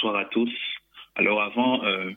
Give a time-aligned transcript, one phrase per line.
[0.00, 0.50] bonsoir à tous.
[1.14, 2.10] Alors avant euh,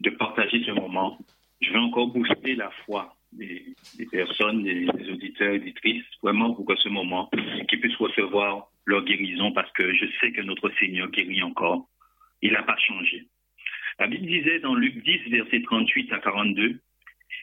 [0.00, 1.18] de partager ce moment,
[1.60, 3.76] je vais encore booster la foi des,
[4.10, 7.30] personnes, des, des, auditeurs, auditrices, vraiment pour que ce moment,
[7.68, 11.86] qu'ils puissent recevoir leur guérison parce que je sais que notre Seigneur guérit encore.
[12.42, 13.28] Il n'a pas changé.
[14.00, 16.80] La Bible disait dans Luc 10, versets 38 à 42,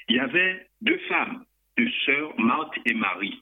[0.10, 1.46] il y avait deux femmes,
[1.78, 3.42] deux sœurs, Marthe et Marie.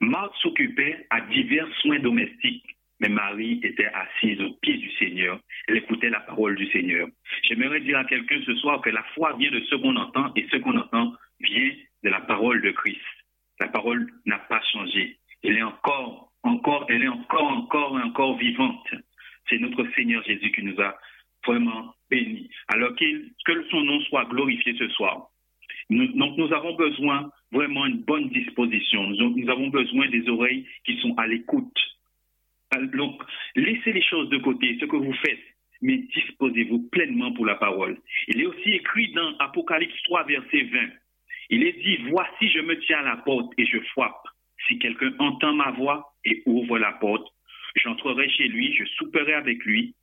[0.00, 5.38] Marthe s'occupait à divers soins domestiques mais Marie était assise aux pieds du Seigneur.
[5.68, 7.08] Elle écoutait la parole du Seigneur.
[7.42, 10.46] J'aimerais dire à quelqu'un ce soir que la foi vient de ce qu'on entend et
[10.50, 11.72] ce qu'on entend vient
[12.04, 13.00] de la parole de Christ.
[13.60, 15.18] La parole n'a pas changé.
[15.42, 18.88] Elle est encore, encore, elle est encore, encore, encore vivante.
[19.48, 20.96] C'est notre Seigneur Jésus qui nous a
[21.46, 22.50] vraiment bénis.
[22.68, 25.28] Alors que son nom soit glorifié ce soir.
[25.90, 29.06] donc nous avons besoin vraiment d'une bonne disposition.
[29.06, 31.78] nous avons besoin des oreilles qui sont à l'écoute
[32.92, 33.22] donc,
[33.54, 35.42] laissez les choses de côté, ce que vous faites,
[35.82, 37.98] mais disposez-vous pleinement pour la parole.
[38.28, 40.78] Il est aussi écrit dans Apocalypse 3, verset 20.
[41.50, 44.26] Il est dit, voici, je me tiens à la porte et je frappe.
[44.66, 47.26] Si quelqu'un entend ma voix et ouvre la porte,
[47.76, 49.94] j'entrerai chez lui, je souperai avec lui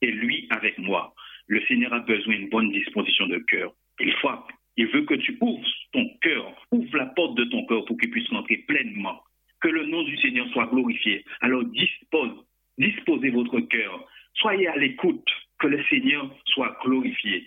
[0.00, 1.14] et lui avec moi.
[1.48, 3.72] Le Seigneur a besoin d'une bonne disposition de cœur.
[3.98, 4.50] Il frappe.
[4.76, 8.10] Il veut que tu ouvres ton cœur, ouvre la porte de ton cœur pour qu'il
[8.10, 9.22] puisse rentrer pleinement
[9.62, 11.24] que le nom du Seigneur soit glorifié.
[11.40, 12.44] Alors dispose,
[12.78, 14.06] disposez votre cœur.
[14.34, 17.46] Soyez à l'écoute, que le Seigneur soit glorifié.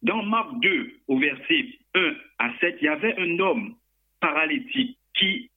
[0.00, 3.74] Dans Marc 2, au verset 1 à 7, il y avait un homme
[4.20, 5.50] paralytique qui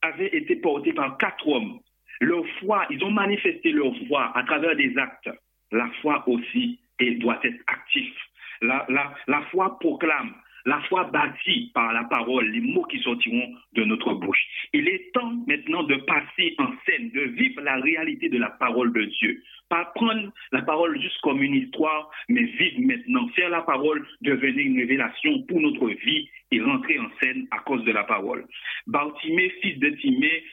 [0.00, 1.80] avait été porté par quatre hommes.
[2.20, 5.30] Leur foi, ils ont manifesté leur foi à travers des actes.
[5.70, 6.80] La foi aussi
[7.18, 8.14] doit être active.
[8.62, 10.34] La, la, la foi proclame,
[10.68, 14.38] la foi bâtie par la parole, les mots qui sortiront de notre bouche.
[14.74, 18.92] Il est temps maintenant de passer en scène, de vivre la réalité de la parole
[18.92, 19.42] de Dieu.
[19.70, 24.66] Pas prendre la parole juste comme une histoire, mais vivre maintenant, faire la parole devenir
[24.66, 28.44] une révélation pour notre vie et rentrer en scène à cause de la parole.
[28.86, 30.44] Bartimée, fils de Timée,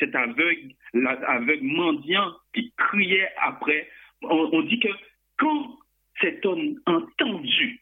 [0.00, 3.88] cet aveugle, l'aveugle mendiant qui criait après,
[4.22, 4.88] on dit que
[5.36, 5.78] quand
[6.20, 7.80] cet homme entendu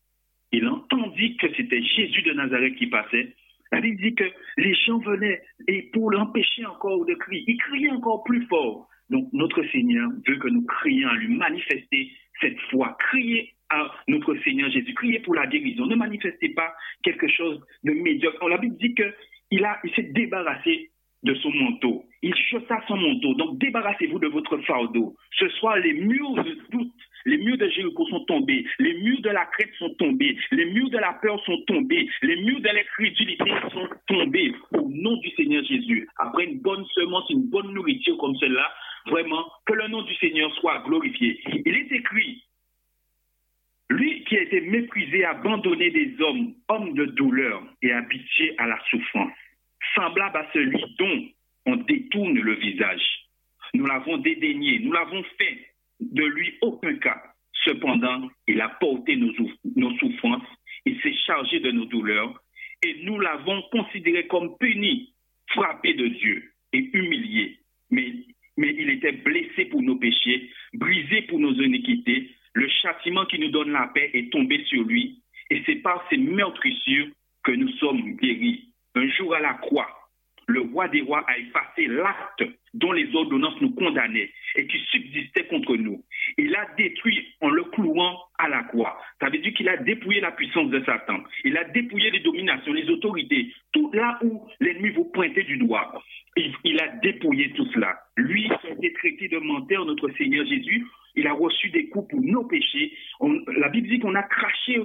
[0.52, 3.34] il entendit que c'était Jésus de Nazareth qui passait.
[3.72, 4.24] Il dit que
[4.56, 8.88] les gens venaient et pour l'empêcher encore de crier, il criait encore plus fort.
[9.10, 14.36] Donc notre Seigneur veut que nous crions à lui manifester cette foi, crier à notre
[14.44, 15.86] Seigneur Jésus, crier pour la guérison.
[15.86, 18.48] Ne manifestez pas quelque chose de médiocre.
[18.48, 19.12] La Bible dit qu'il
[19.50, 20.90] il, il s'est débarrassé
[21.22, 22.04] de son manteau.
[22.22, 23.34] Il chaussa son manteau.
[23.34, 25.16] Donc débarrassez-vous de votre fardeau.
[25.32, 26.92] Ce soir, les murs de doute
[27.26, 28.64] les murs de Jéricho sont tombés.
[28.78, 30.38] Les murs de la crête sont tombés.
[30.52, 32.08] Les murs de la peur sont tombés.
[32.22, 36.08] Les murs de l'incrédulité sont tombés au nom du Seigneur Jésus.
[36.18, 38.72] Après une bonne semence, une bonne nourriture comme celle-là,
[39.06, 41.40] vraiment, que le nom du Seigneur soit glorifié.
[41.66, 42.44] Il est écrit,
[43.90, 48.78] lui qui a été méprisé, abandonné des hommes, homme de douleur et habitué à la
[48.88, 49.32] souffrance,
[49.96, 51.24] semblable à celui dont
[51.66, 53.02] on détourne le visage.
[53.74, 57.22] Nous l'avons dédaigné, nous l'avons fait de lui aucun cas.
[57.64, 59.32] Cependant, il a porté nos,
[59.98, 60.46] souffrances,
[60.84, 62.40] il s'est chargé de nos douleurs,
[62.82, 65.14] et nous l'avons considéré comme puni,
[65.48, 67.58] frappé de Dieu et humilié.
[67.90, 68.12] Mais,
[68.56, 72.30] mais il était blessé pour nos péchés, brisé pour nos iniquités.
[72.52, 76.18] Le châtiment qui nous donne la paix est tombé sur lui, et c'est par ces
[76.18, 77.08] meurtrissures
[77.42, 78.68] que nous sommes guéris.
[78.94, 80.05] Un jour à la croix,
[80.48, 85.46] le roi des rois a effacé l'acte dont les ordonnances nous condamnaient et qui subsistait
[85.46, 86.04] contre nous.
[86.38, 88.98] Il a détruit en le clouant à la croix.
[89.20, 91.18] Ça veut dire qu'il a dépouillé la puissance de Satan.
[91.44, 96.00] Il a dépouillé les dominations, les autorités, tout là où l'ennemi vous pointait du doigt.
[96.64, 97.98] Il, a dépouillé tout cela.
[98.16, 102.08] Lui qui a été traité de menteur, notre Seigneur Jésus, il a reçu des coups
[102.10, 102.92] pour nos péchés.
[103.56, 104.82] la Bible dit qu'on a craché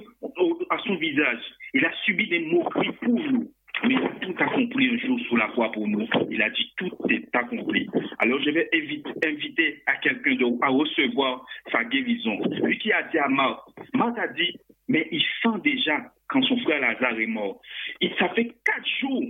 [0.70, 1.42] à son visage.
[1.74, 3.52] Il a subi des moqueries pour nous
[3.84, 6.06] mais tout accompli un jour sous la croix pour nous.
[6.30, 7.88] Il a dit tout est accompli.
[8.18, 8.68] Alors je vais
[9.24, 12.38] inviter à quelqu'un à recevoir sa guérison.
[12.62, 13.60] Lui qui a dit à Marc,
[13.94, 14.56] Marc a dit,
[14.88, 17.60] mais il sent déjà quand son frère Lazare est mort.
[18.00, 19.22] Il, ça fait quatre jours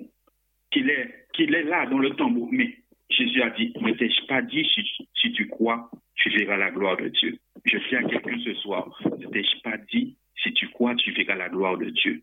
[0.70, 2.48] qu'il est, là dans le tombeau.
[2.50, 2.74] Mais
[3.10, 4.82] Jésus a dit, ne t'ai-je pas dit, si,
[5.14, 7.38] si tu crois, tu verras la gloire de Dieu.
[7.64, 11.34] Je dis à quelqu'un ce soir, ne t'ai-je pas dit, si tu crois, tu verras
[11.34, 12.22] la gloire de Dieu.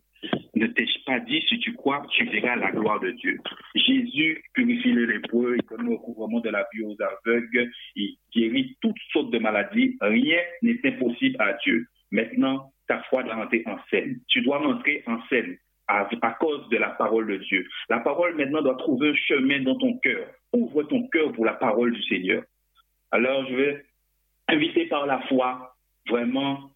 [0.54, 3.38] Ne t'ai-je pas dit, si tu crois, tu verras la gloire de Dieu.
[3.74, 8.76] Jésus purifie les lépreux, il donne le recouvrement de la vie aux aveugles, il guérit
[8.80, 9.96] toutes sortes de maladies.
[10.00, 11.86] Rien n'est impossible à Dieu.
[12.10, 14.20] Maintenant, ta foi doit rentrer en scène.
[14.28, 15.56] Tu dois rentrer en scène
[15.86, 17.66] à, à, cause de la parole de Dieu.
[17.88, 20.26] La parole maintenant doit trouver un chemin dans ton cœur.
[20.52, 22.42] Ouvre ton cœur pour la parole du Seigneur.
[23.12, 23.84] Alors je vais
[24.48, 25.76] inviter par la foi,
[26.08, 26.70] vraiment,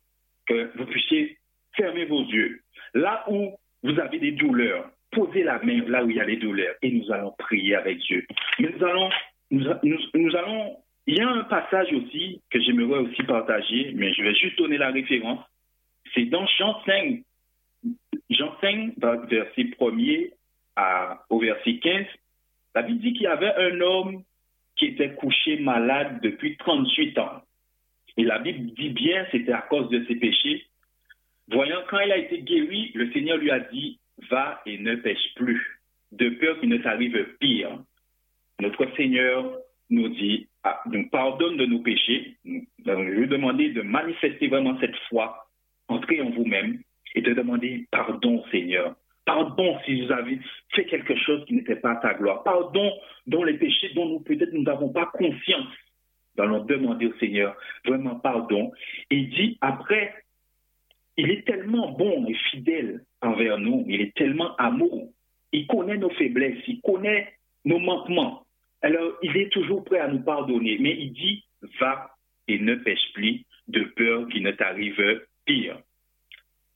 [0.46, 1.38] que vous puissiez
[1.76, 2.60] fermer vos yeux.
[2.94, 6.36] Là où vous avez des douleurs, posez la main là où il y a les
[6.36, 8.26] douleurs et nous allons prier avec Dieu.
[8.58, 9.10] Nous allons,
[9.50, 10.76] nous, allons,
[11.06, 14.78] il y a un passage aussi que j'aimerais aussi partager, mais je vais juste donner
[14.78, 15.40] la référence.
[16.14, 17.22] C'est dans Jean 5,
[18.30, 20.32] Jean 5, verset 1er
[20.76, 22.06] à, au verset 15.
[22.74, 24.22] La Bible dit qu'il y avait un homme
[24.76, 27.42] qui était couché malade depuis 38 ans.
[28.16, 30.66] Et la Bible dit bien, c'était à cause de ses péchés.
[31.48, 33.98] Voyant quand il a été guéri, le Seigneur lui a dit,
[34.30, 35.80] va et ne pêche plus,
[36.12, 37.78] de peur qu'il ne t'arrive pire.
[38.60, 39.58] Notre Seigneur
[39.90, 42.36] nous dit, ah, nous pardonne de nos péchés.
[42.44, 45.48] je veux demander de manifester vraiment cette foi,
[45.88, 46.80] entrer en vous-même
[47.14, 48.96] et de demander pardon, Seigneur.
[49.26, 50.38] Pardon si vous avez
[50.74, 52.42] fait quelque chose qui n'était pas à ta gloire.
[52.42, 52.92] Pardon
[53.26, 55.72] dans les péchés dont nous peut-être nous n'avons pas conscience.
[56.36, 57.56] Nous allons demander au Seigneur
[57.86, 58.72] vraiment pardon.
[59.10, 60.14] Et dit après,
[61.16, 65.12] il est tellement bon et fidèle envers nous, il est tellement amour,
[65.52, 67.34] il connaît nos faiblesses, il connaît
[67.64, 68.46] nos manquements.
[68.82, 71.44] Alors, il est toujours prêt à nous pardonner, mais il dit,
[71.80, 72.10] va
[72.48, 75.80] et ne pêche plus de peur qu'il ne t'arrive pire.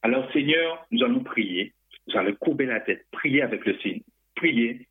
[0.02, 1.74] Alors, Seigneur, nous allons prier,
[2.06, 4.04] nous allons courber la tête, prier avec le Seigneur,
[4.36, 4.88] prier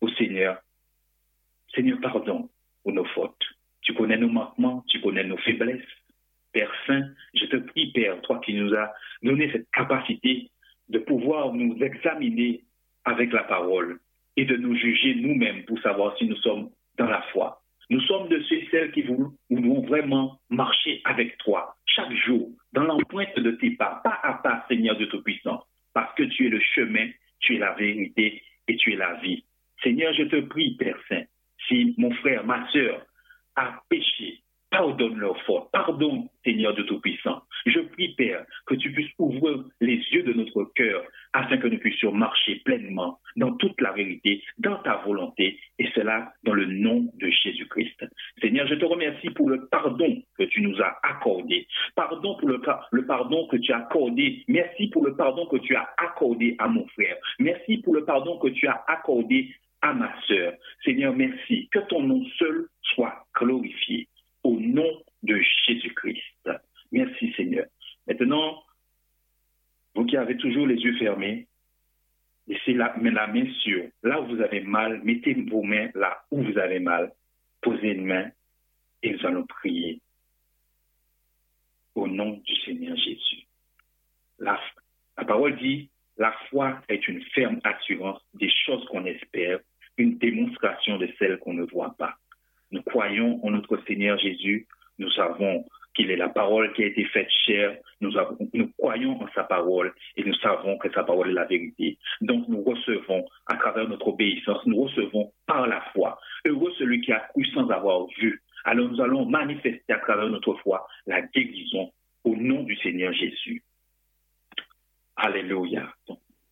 [0.00, 0.60] au Seigneur.
[1.74, 2.50] Seigneur, pardon
[2.82, 3.44] pour nos fautes.
[3.80, 5.82] Tu connais nos manquements, tu connais nos faiblesses.
[6.54, 7.02] Père Saint,
[7.34, 10.48] je te prie, Père, toi qui nous as donné cette capacité
[10.88, 12.62] de pouvoir nous examiner
[13.04, 13.98] avec la parole
[14.36, 17.60] et de nous juger nous-mêmes pour savoir si nous sommes dans la foi.
[17.90, 22.84] Nous sommes de ceux et celles qui voulons vraiment marcher avec toi chaque jour dans
[22.84, 26.60] l'empreinte de tes pas, pas à pas, Seigneur de Tout-Puissant, parce que tu es le
[26.60, 27.08] chemin,
[27.40, 29.44] tu es la vérité et tu es la vie.
[29.82, 31.24] Seigneur, je te prie, Père Saint,
[31.68, 33.04] si mon frère, ma sœur
[33.56, 35.68] a péché, Pardonne leurs fautes.
[35.72, 37.42] Pardon, Seigneur de Tout-Puissant.
[37.64, 41.78] Je prie, Père, que tu puisses ouvrir les yeux de notre cœur afin que nous
[41.78, 47.08] puissions marcher pleinement dans toute la vérité, dans ta volonté, et cela dans le nom
[47.20, 48.04] de Jésus-Christ.
[48.40, 51.68] Seigneur, je te remercie pour le pardon que tu nous as accordé.
[51.94, 52.60] Pardon pour le,
[52.90, 54.42] le pardon que tu as accordé.
[54.48, 55.14] Merci pour le
[55.46, 57.16] que tu as accordé à mon frère.
[57.38, 60.54] Merci pour le pardon que tu as accordé à ma sœur.
[60.84, 61.68] Seigneur, merci.
[61.70, 64.08] Que ton nom seul soit glorifié
[64.42, 66.50] au nom de Jésus-Christ.
[66.92, 67.66] Merci Seigneur.
[68.06, 68.62] Maintenant,
[69.94, 71.46] vous qui avez toujours les yeux fermés,
[72.46, 76.42] laissez la, la main sur là où vous avez mal, mettez vos mains là où
[76.42, 77.12] vous avez mal,
[77.60, 78.30] posez une main
[79.02, 80.00] et nous allons prier
[81.94, 83.46] au nom du Seigneur Jésus.
[84.38, 84.58] La,
[85.24, 85.88] la parole dit,
[86.18, 89.58] la foi est une ferme assurance des choses qu'on espère,
[89.96, 92.16] une démonstration de celles qu'on ne voit pas.
[92.72, 94.66] Nous croyons en notre Seigneur Jésus.
[94.98, 97.74] Nous savons qu'il est la parole qui a été faite chère.
[98.02, 98.12] Nous,
[98.52, 101.96] nous, croyons en sa parole et nous savons que sa parole est la vérité.
[102.20, 106.18] Donc nous recevons à travers notre obéissance, nous recevons par la foi.
[106.44, 108.42] Heureux celui qui a cru sans avoir vu.
[108.64, 111.90] Alors nous allons manifester à travers notre foi la guérison
[112.24, 113.62] au nom du Seigneur Jésus.
[115.16, 115.94] Alléluia.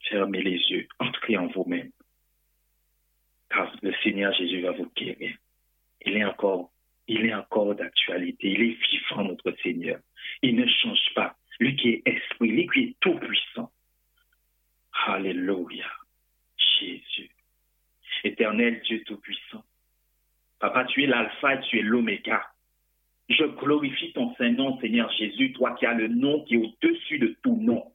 [0.09, 1.91] fermez les yeux, entrez en vous-même.
[3.51, 5.37] Car le Seigneur Jésus va vous guérir
[6.05, 6.71] il est encore,
[7.09, 8.51] il est encore d'actualité.
[8.51, 10.01] Il est vivant, notre Seigneur.
[10.43, 11.37] Il ne change pas.
[11.61, 13.71] Lui qui est esprit, lui qui est tout puissant.
[15.07, 15.91] Alléluia.
[16.79, 17.31] Jésus.
[18.25, 19.65] Éternel Dieu tout-puissant.
[20.61, 22.47] Papa, tu es l'alpha et tu es l'oméga.
[23.29, 27.37] Je glorifie ton Saint-Nom, Seigneur Jésus, toi qui as le nom qui est au-dessus de
[27.43, 27.92] tout nom.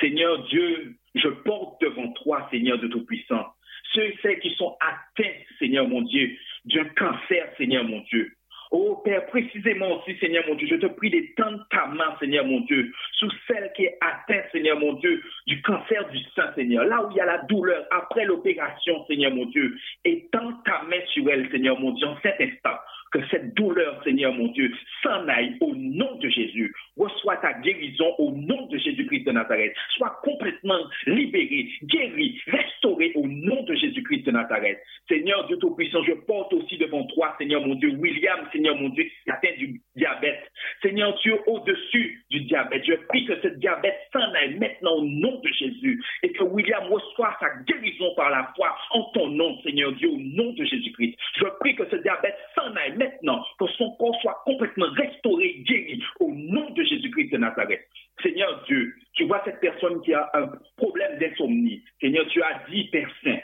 [0.00, 3.46] Seigneur Dieu, je porte devant toi, Seigneur de Tout-Puissant,
[3.94, 6.36] ceux et celles qui sont atteints, Seigneur mon Dieu,
[6.66, 8.32] d'un cancer, Seigneur mon Dieu.
[8.72, 12.60] Oh Père, précisément aussi, Seigneur mon Dieu, je te prie d'étendre ta main, Seigneur mon
[12.60, 16.84] Dieu, sous celle qui est atteinte, Seigneur mon Dieu, du cancer du sein, Seigneur.
[16.84, 21.00] Là où il y a la douleur après l'opération, Seigneur mon Dieu, étends ta main
[21.12, 22.76] sur elle, Seigneur mon Dieu, en cet instant
[23.12, 24.72] que cette douleur, Seigneur mon Dieu,
[25.02, 26.74] s'en aille au nom de Jésus.
[27.06, 29.74] Reçois ta guérison au nom de Jésus-Christ de Nazareth.
[29.96, 34.78] Sois complètement libéré, guéri, restauré au nom de Jésus-Christ de Nazareth.
[35.08, 39.04] Seigneur Dieu Tout-Puissant, je porte aussi devant toi, Seigneur mon Dieu, William, Seigneur mon Dieu,
[39.24, 40.50] qui atteint du diabète.
[40.86, 45.40] Seigneur Dieu, au-dessus du diabète, je prie que ce diabète s'en aille maintenant au nom
[45.40, 49.90] de Jésus et que William reçoive sa guérison par la foi en ton nom, Seigneur
[49.94, 51.16] Dieu, au nom de Jésus-Christ.
[51.38, 56.00] Je prie que ce diabète s'en aille maintenant, que son corps soit complètement restauré, guéri
[56.20, 57.84] au nom de Jésus-Christ de Nazareth.
[58.22, 61.82] Seigneur Dieu, tu vois cette personne qui a un problème d'insomnie.
[62.00, 63.40] Seigneur, tu as dit, Père Saint,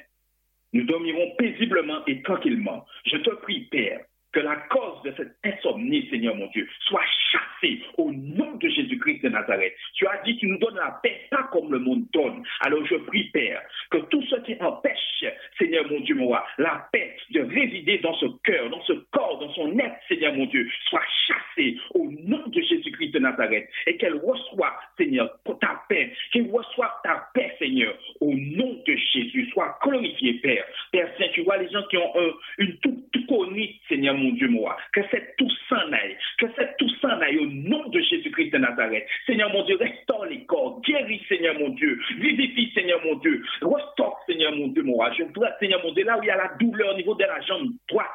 [0.75, 2.87] nous dormirons paisiblement et tranquillement.
[3.05, 4.01] Je te prie, Père,
[4.33, 9.23] que la cause de cette insomnie, Seigneur mon Dieu, soit chassé au nom de Jésus-Christ
[9.23, 9.75] de Nazareth.
[9.95, 12.43] Tu as dit, tu nous donnes la paix, pas comme le monde donne.
[12.61, 15.25] Alors je prie, Père, que tout ce qui empêche,
[15.59, 19.53] Seigneur mon Dieu, moi, la paix de résider dans ce cœur, dans ce corps, dans
[19.53, 24.17] son être, Seigneur mon Dieu, soit chassé au nom de Jésus-Christ de Nazareth et qu'elle
[24.17, 25.31] reçoit, Seigneur,
[25.61, 29.49] ta paix, qu'elle reçoive ta paix, Seigneur, au nom de Jésus.
[29.53, 30.65] Sois glorifié, Père.
[30.91, 32.13] Père Saint, tu vois les gens qui ont
[32.59, 36.89] une toute connue, Seigneur mon Dieu, moi, que cette tout s'en aille, que cette tout
[37.01, 39.07] s'en aille au nom de Jésus-Christ de Nazareth.
[39.27, 44.19] Seigneur mon Dieu, restaure les corps, guéris, Seigneur mon Dieu, vivifie, Seigneur mon Dieu, restaure,
[44.27, 45.11] Seigneur mon Dieu, moi.
[45.17, 47.25] Je voudrais, Seigneur mon Dieu, là où il y a la douleur au niveau de
[47.25, 48.07] la jambe droite,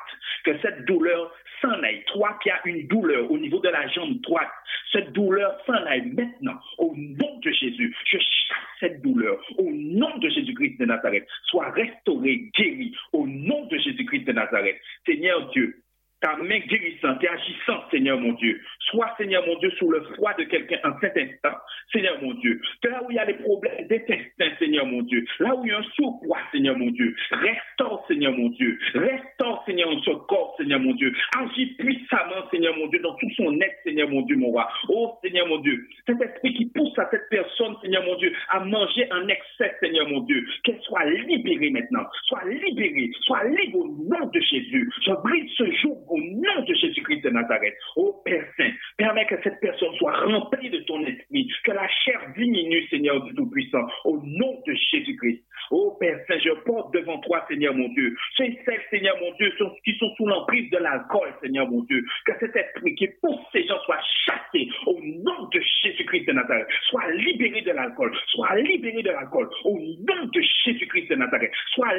[0.43, 1.31] que cette douleur
[1.61, 2.03] s'en aille.
[2.13, 4.51] Toi qui as une douleur au niveau de la jambe droite,
[4.91, 7.95] cette douleur s'en aille maintenant au nom de Jésus.
[8.05, 11.27] Je chasse cette douleur au nom de Jésus-Christ de Nazareth.
[11.45, 14.77] Sois restauré, guéri au nom de Jésus-Christ de Nazareth.
[15.05, 15.81] Seigneur Dieu,
[16.21, 18.59] ta main guérissante et agissante, Seigneur mon Dieu.
[18.89, 21.57] Sois, Seigneur mon Dieu, sous le froid de quelqu'un en cet instant,
[21.91, 22.59] Seigneur mon Dieu.
[22.81, 25.25] Que là où il y a des problèmes d'intestin, Seigneur mon Dieu.
[25.39, 27.15] Là où il y a un surpoids, Seigneur mon Dieu.
[27.31, 28.79] Restaure, Seigneur mon Dieu.
[28.93, 31.13] Restaure, Seigneur, ce corps, Seigneur mon Dieu.
[31.37, 34.67] Agis puissamment, Seigneur mon Dieu, dans tout son être, Seigneur mon Dieu, mon roi.
[34.89, 35.87] Oh, Seigneur mon Dieu.
[36.07, 40.07] Cet esprit qui pousse à cette personne, Seigneur mon Dieu, à manger en excès, Seigneur
[40.09, 40.45] mon Dieu.
[40.63, 42.05] Qu'elle soit libérée maintenant.
[42.23, 43.11] Soit libérée.
[43.21, 44.89] Soit libre au nom de Jésus.
[45.05, 47.75] Je brise ce jour au nom de Jésus-Christ de Nazareth.
[47.95, 52.19] Ô Père Saint, permets que cette personne soit remplie de ton esprit, que la chair
[52.35, 55.43] diminue, Seigneur du Tout-Puissant, au nom de Jésus-Christ.
[55.71, 59.51] Ô Père Saint, je porte devant toi, Seigneur mon Dieu, ces celles, Seigneur mon Dieu,
[59.83, 63.65] qui sont sous l'emprise de l'alcool, Seigneur mon Dieu, que cet esprit qui pousse ces
[63.65, 69.01] gens soit chassé au nom de Jésus-Christ de Nazareth, soit libéré de l'alcool, soit libéré
[69.01, 71.93] de l'alcool, au nom de Jésus-Christ de Nazareth, soit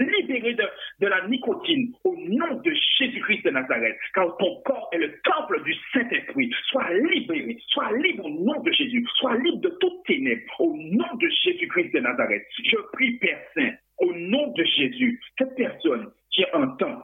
[0.00, 0.64] libéré de,
[1.00, 5.62] de la nicotine, au nom de Jésus-Christ de Nazareth, car ton corps est le temple
[5.64, 6.52] du Saint-Esprit.
[6.68, 11.14] Sois libéré, sois libre au nom de Jésus, sois libre de toutes ténèbres, au nom
[11.14, 12.44] de Jésus-Christ de Nazareth.
[12.64, 17.02] Je prie, Père Saint, au nom de Jésus, cette personne qui entend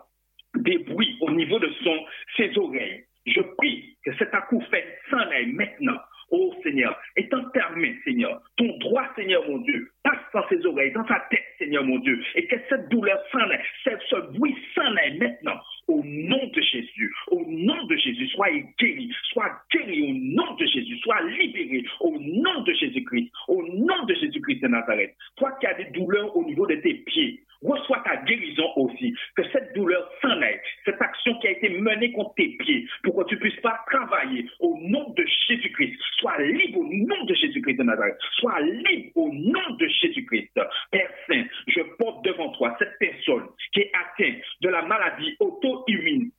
[0.56, 2.04] des bruits au niveau de son,
[2.37, 5.99] ses oreilles, je prie que cet acouphène s'en aille maintenant.
[6.30, 11.06] Oh Seigneur, étant fermé, Seigneur, ton droit, Seigneur mon Dieu, passe dans ses oreilles, dans
[11.06, 15.16] sa tête, Seigneur mon Dieu, et que cette douleur s'en aille, ce bruit s'en aille
[15.18, 15.58] maintenant,
[15.98, 20.66] au nom de Jésus, au nom de Jésus, sois guéri, sois guéri au nom de
[20.66, 25.14] Jésus, sois libéré au nom de Jésus-Christ, au nom de Jésus-Christ de Nazareth.
[25.36, 29.42] Toi qui as des douleurs au niveau de tes pieds, reçois ta guérison aussi, que
[29.50, 33.28] cette douleur s'en aille, cette action qui a été menée contre tes pieds, pour que
[33.28, 35.96] tu puisses pas travailler au nom de Jésus-Christ.
[36.18, 38.18] Sois libre au nom de Jésus-Christ de Nazareth.
[38.34, 40.50] Sois libre au nom de Jésus-Christ.
[40.92, 42.96] Père Saint, je porte devant toi cette
[44.18, 46.30] de la maladie auto-immune,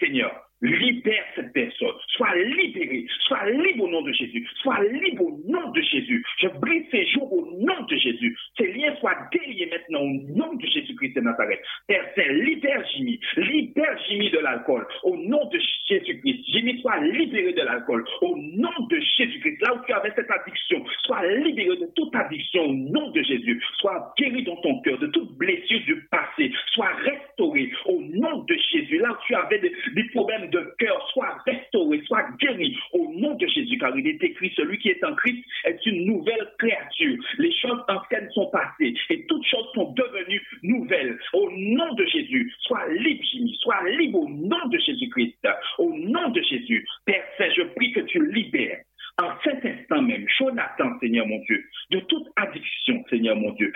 [0.00, 0.32] Seigneur.
[0.62, 1.94] Libère cette personne.
[2.16, 3.06] Sois libéré.
[3.26, 4.48] Sois libre au nom de Jésus.
[4.62, 6.24] Sois libre au nom de Jésus.
[6.40, 8.34] Je brise ces jours au nom de Jésus.
[8.56, 10.66] Ces liens soient déliés maintenant au nom de
[11.04, 11.60] Jésus-Christ de Nazareth.
[11.86, 13.20] Père Saint, libère Jimmy.
[13.36, 14.86] Libère Jimmy de l'alcool.
[15.02, 15.58] Au nom de
[15.88, 16.44] Jésus-Christ.
[16.48, 18.04] Jimmy soit libéré de l'alcool.
[18.22, 19.60] Au nom de Jésus-Christ.
[19.60, 23.62] Là où tu avais cette addiction, sois libéré de toute addiction au nom de Jésus.
[23.78, 26.52] Sois guéri dans ton cœur de toute blessure du passé.
[26.72, 28.98] Sois restauré au nom de Jésus.
[28.98, 33.46] Là où tu avais des, problèmes de cœur soit restauré, soit guéri au nom de
[33.46, 37.16] Jésus, car il est écrit, celui qui est en Christ est une nouvelle créature.
[37.38, 41.18] Les choses anciennes sont passées et toutes choses sont devenues nouvelles.
[41.32, 45.48] Au nom de Jésus, sois libre, Jimmy, sois libre au nom de Jésus-Christ.
[45.78, 48.80] Au nom de Jésus, Père Saint, je prie que tu libères
[49.18, 53.72] en cet instant même, Jonathan, Seigneur mon Dieu, de toute addiction, Seigneur mon Dieu,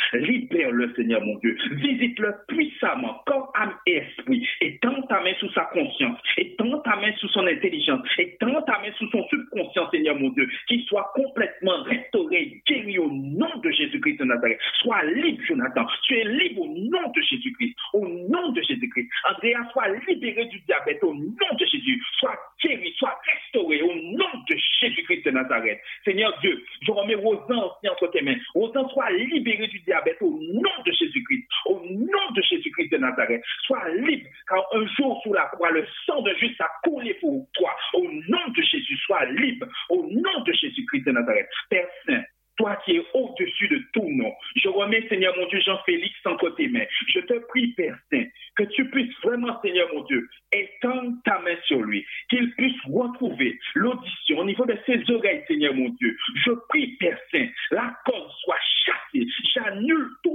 [0.69, 5.51] libère-le, Seigneur mon Dieu, visite-le puissamment, corps, âme et esprit, et tends ta main sous
[5.53, 9.27] sa conscience, et tends ta main sous son intelligence, et tends ta main sous son
[9.29, 14.59] subconscient, Seigneur mon Dieu, qu'il soit complètement restauré, guéri au nom de Jésus-Christ de Nazareth.
[14.81, 19.09] Sois libre, Jonathan, tu es libre au nom de Jésus-Christ, au nom de Jésus-Christ.
[19.31, 24.45] Andrea, sois libéré du diabète au nom de Jésus, sois guéri, sois restauré au nom
[24.81, 25.81] Jésus-Christ de Nazareth.
[26.05, 28.37] Seigneur Dieu, je remets Rosan aussi entre tes mains.
[28.55, 31.45] Rosan soit libéré du diabète au nom de Jésus-Christ.
[31.67, 33.43] Au nom de Jésus-Christ de Nazareth.
[33.63, 37.47] Sois libre, car un jour sous la croix, le sang de juste a coulé pour
[37.55, 37.75] toi.
[37.95, 39.67] Au nom de Jésus, sois libre.
[39.91, 41.49] Au nom de Jésus-Christ de Nazareth.
[41.71, 42.23] Père Saint,
[42.57, 44.33] toi qui es au-dessus de tout nom.
[44.57, 46.87] Je remets, Seigneur mon Dieu, Jean-Félix entre tes mains.
[47.09, 48.25] Je te prie, Père Saint,
[48.59, 53.59] que tu puisses vraiment, Seigneur mon Dieu, étendre ta main sur lui, qu'il puisse retrouver
[53.75, 56.17] l'audition au niveau de ses oreilles, Seigneur mon Dieu.
[56.45, 59.27] Je prie, Père Saint, la cause soit chassée.
[59.55, 60.28] J'annule toute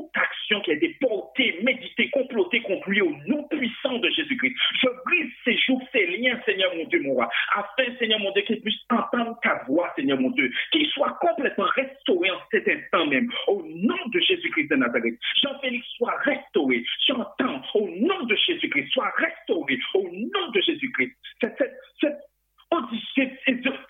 [0.48, 4.56] qui a été portée, méditée, complotée contre au nom puissant de Jésus-Christ.
[4.82, 8.44] Je brise ses jours, ses liens, Seigneur mon Dieu, mon roi, afin, Seigneur mon Dieu,
[8.44, 13.08] qu'ils puissent entendre ta voix, Seigneur mon Dieu, qu'ils soient complètement restaurés en cet instant
[13.08, 15.16] même, au nom de Jésus-Christ de Nazareth.
[15.42, 21.14] Jean-Félix soit restauré, j'entends, au nom de Jésus-Christ, soit restauré, au nom de Jésus-Christ.
[21.42, 21.58] Cette,
[22.00, 22.18] cette,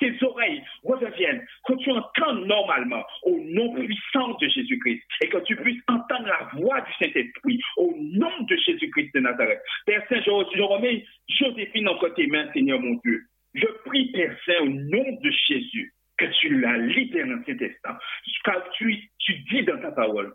[0.03, 5.55] tes oreilles redeviennent, que tu entends normalement au nom puissant de Jésus-Christ et que tu
[5.55, 9.61] puisses entendre la voix du Saint-Esprit au nom de Jésus-Christ de Nazareth.
[9.85, 13.23] Père Saint, je, remets Joséphine entre tes mains, Seigneur mon Dieu.
[13.53, 17.97] Je prie, Père Saint, au nom de Jésus, que tu la libères dans cet instant.
[18.43, 19.09] Car tu
[19.49, 20.33] dis dans ta parole,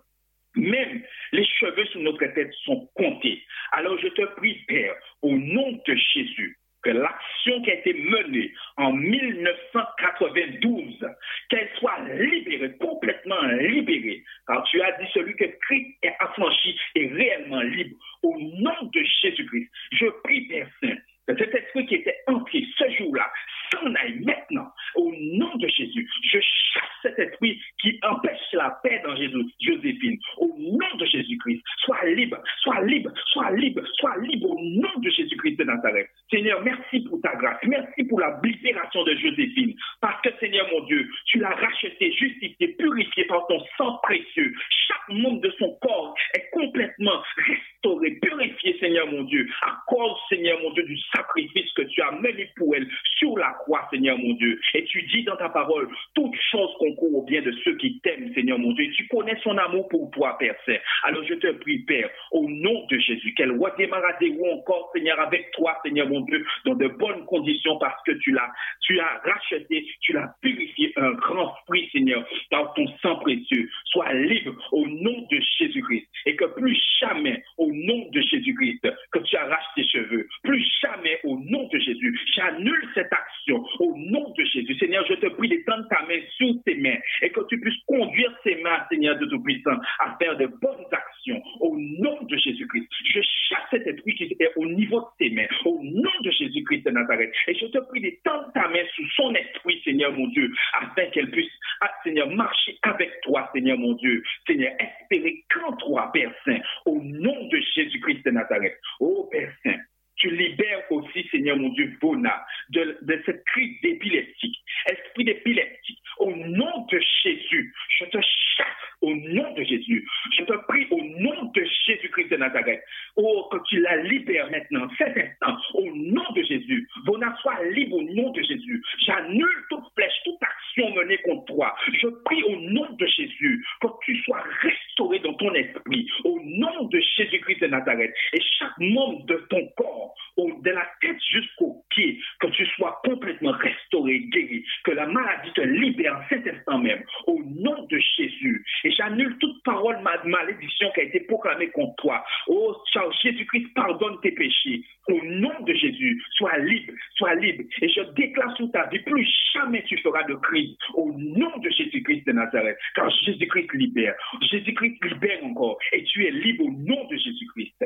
[0.56, 3.42] même les cheveux sur notre tête sont comptés.
[3.72, 6.58] Alors je te prie, Père, au nom de Jésus,
[6.90, 11.06] l'action qui a été menée en 1992,
[11.48, 14.22] qu'elle soit libérée, complètement libérée.
[14.46, 17.96] Car tu as dit celui que Christ est affranchi est réellement libre.
[18.22, 22.90] Au nom de Jésus-Christ, je prie, Père Saint, que cet esprit qui était entré ce
[22.96, 23.30] jour-là
[23.72, 24.70] s'en aille maintenant.
[24.94, 30.18] Au nom de Jésus, je chasse cet esprit qui empêche la paix dans Jésus, Joséphine.
[30.38, 35.10] Au nom de Jésus-Christ, sois libre, sois libre, sois libre, sois libre au nom de
[35.10, 36.08] Jésus-Christ de Nazareth.
[36.30, 37.58] Seigneur, merci pour ta grâce.
[37.64, 39.74] Merci pour la libération de Joséphine.
[40.00, 44.52] Parce que, Seigneur mon Dieu, tu l'as racheté, justifié, purifié par ton sang précieux.
[44.86, 50.60] Chaque membre de son corps est complètement restauré, purifié, Seigneur mon Dieu, à cause, Seigneur
[50.62, 54.34] mon Dieu, du sacrifice que tu as mené pour elle sur la croix, Seigneur mon
[54.34, 54.60] Dieu.
[54.74, 58.32] Et tu dis dans ta parole, toute chose concourt au bien de ceux qui t'aiment,
[58.34, 58.86] Seigneur mon Dieu.
[58.86, 60.78] Et tu connais son amour pour toi, Père Saint.
[61.04, 65.50] Alors je te prie, Père, au nom de Jésus, qu'elle redémarre des encore, Seigneur, avec
[65.52, 68.50] toi, Seigneur mon Dieu, dans de bonnes conditions parce que tu l'as,
[68.82, 73.68] tu as racheté, tu l'as purifié un grand fruit, Seigneur, dans ton sang précieux.
[73.86, 79.18] Sois libre au nom de Jésus-Christ et que plus jamais, au nom de Jésus-Christ, que
[79.20, 84.32] tu arraches tes cheveux, plus jamais, au nom de Jésus, j'annule cette action au nom
[84.36, 84.76] de Jésus.
[84.78, 88.32] Seigneur, je te prie d'étendre ta main sur tes mains et que tu puisses conduire
[88.44, 92.86] ces mains, Seigneur de Tout-Puissant, à faire de bonnes actions au nom de Jésus-Christ.
[93.04, 96.84] Je chasse cet esprit qui est au niveau de tes mains, au nom de Jésus-Christ
[96.84, 97.32] de Nazareth.
[97.46, 101.30] Et je te prie d'étendre ta main sous son esprit, Seigneur mon Dieu, afin qu'elle
[101.30, 104.22] puisse, ah, Seigneur, marcher avec toi, Seigneur mon Dieu.
[104.46, 108.78] Seigneur, espérer qu'en toi, Père Saint, au nom de Jésus-Christ de Nazareth.
[109.00, 109.78] Oh Père Saint,
[110.18, 114.56] tu libères aussi, Seigneur mon Dieu, Bona, de, cette crise d'épileptique,
[114.90, 115.98] esprit d'épileptique.
[116.18, 118.66] Au nom de Jésus, je te chasse
[119.00, 120.06] au nom de Jésus.
[120.36, 122.82] Je te prie au nom de Jésus-Christ de Nazareth.
[123.16, 126.88] Oh, que tu la libères maintenant, cet instant, au nom de Jésus.
[127.04, 128.82] Bona soit libre au nom de Jésus.
[129.06, 131.74] J'annule toute flèche, toute action menée contre toi.
[132.00, 136.84] Je prie au nom de Jésus que tu sois restauré dans ton esprit, au nom
[136.84, 138.14] de Jésus-Christ de Nazareth.
[138.32, 143.52] Et chaque membre de ton corps, de la tête jusqu'au pied, que tu sois complètement
[143.52, 148.64] restauré, guéri, que la maladie te libère cet instant même, au nom de Jésus.
[148.84, 152.24] Et j'annule toute parole malédiction qui a été proclamée contre toi.
[152.46, 152.76] Oh,
[153.22, 154.82] Jésus-Christ, pardonne tes péchés.
[155.08, 157.64] Au nom de Jésus, sois libre, sois libre.
[157.80, 160.67] Et je déclare sur ta vie, plus jamais tu feras de crise.
[160.94, 162.78] Au nom de Jésus-Christ de Nazareth.
[162.94, 164.14] Car Jésus-Christ libère.
[164.50, 165.78] Jésus-Christ libère encore.
[165.92, 167.84] Et tu es libre au nom de Jésus-Christ.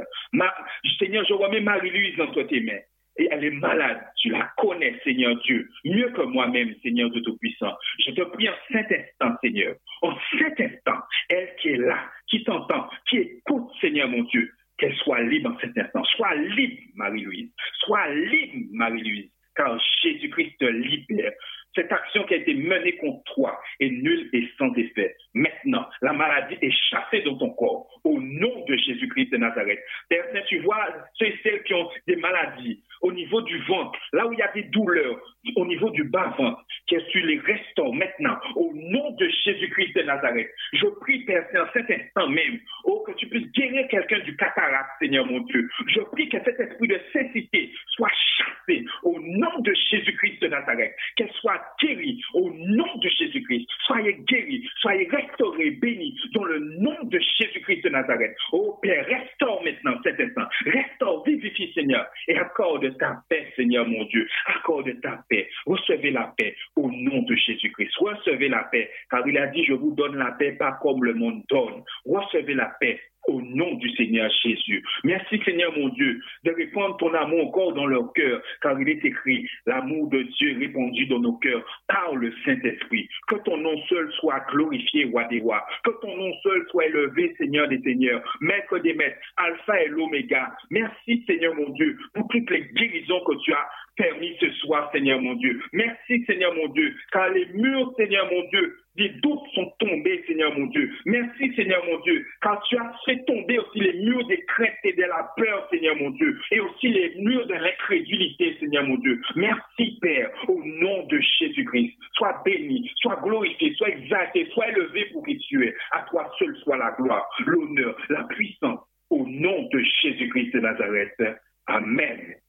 [0.99, 2.81] Seigneur, je remets Marie-Louise entre tes mains
[3.19, 4.01] et elle est malade.
[4.17, 7.75] Tu la connais, Seigneur Dieu, mieux que moi-même, Seigneur de Tout-Puissant.
[8.07, 12.43] Je te prie en cet instant, Seigneur, en cet instant, elle qui est là, qui
[12.45, 16.05] t'entend, qui écoute, Seigneur mon Dieu, qu'elle soit libre en cet instant.
[16.17, 17.51] Sois libre, Marie-Louise.
[17.81, 21.33] Sois libre, Marie-Louise, car Jésus-Christ te libère.
[21.75, 25.17] Cette action qui a été menée contre toi est nulle et sans effet.
[25.35, 29.81] Maintenant, la maladie est chassée dans ton corps au nom de Jésus-Christ de Nazareth.
[30.09, 34.27] Père tu vois ceux et celles qui ont des maladies au niveau du ventre, là
[34.27, 35.21] où il y a des douleurs,
[35.57, 40.49] au niveau du bas-ventre, que tu les restaures maintenant au nom de Jésus-Christ de Nazareth.
[40.73, 44.91] Je prie, Père en cet instant même, oh, que tu puisses guérir quelqu'un du cataracte,
[45.01, 45.69] Seigneur mon Dieu.
[45.89, 50.95] Je prie que cet esprit de cécité soit chassé au nom de Jésus-Christ de Nazareth,
[51.17, 53.67] qu'elle soit guérie au nom de Jésus-Christ.
[53.87, 58.35] Soyez guéris, soyez restaurés, bénis dans le nom de Jésus-Christ de Nazareth.
[58.53, 60.47] Oh Père, restaure maintenant cet instant.
[60.65, 64.27] Restaure, vivifie, Seigneur, et accorde ta paix, Seigneur mon Dieu.
[64.47, 65.49] Accorde ta paix.
[65.67, 67.95] Recevez la paix au nom de Jésus-Christ.
[67.99, 71.15] Recevez la paix, car il a dit, je vous donne la paix, pas comme le
[71.15, 71.83] monde donne.
[72.05, 74.83] Recevez la paix au nom du Seigneur Jésus.
[75.05, 79.05] Merci Seigneur mon Dieu de répandre ton amour encore dans leur cœur, car il est
[79.05, 83.09] écrit, l'amour de Dieu répandu dans nos cœurs par le Saint-Esprit.
[83.29, 85.65] Que ton nom seul soit glorifié, roi des rois.
[85.85, 90.53] Que ton nom seul soit élevé, Seigneur des seigneurs, maître des maîtres, alpha et l'oméga.
[90.71, 95.21] Merci Seigneur mon Dieu pour toutes les guérisons que tu as permis ce soir, Seigneur
[95.21, 95.61] mon Dieu.
[95.73, 100.57] Merci, Seigneur mon Dieu, car les murs, Seigneur mon Dieu, des doutes sont tombés, Seigneur
[100.59, 100.93] mon Dieu.
[101.07, 104.93] Merci, Seigneur mon Dieu, car tu as fait tomber aussi les murs des craintes et
[104.93, 109.21] de la peur, Seigneur mon Dieu, et aussi les murs de l'incrédulité, Seigneur mon Dieu.
[109.37, 111.95] Merci, Père, au nom de Jésus-Christ.
[112.15, 115.75] Sois béni, sois glorifié, sois exalté, sois élevé pour qui tu es.
[115.93, 121.23] À toi seul soit la gloire, l'honneur, la puissance, au nom de Jésus-Christ de Nazareth.
[121.67, 122.42] Amen.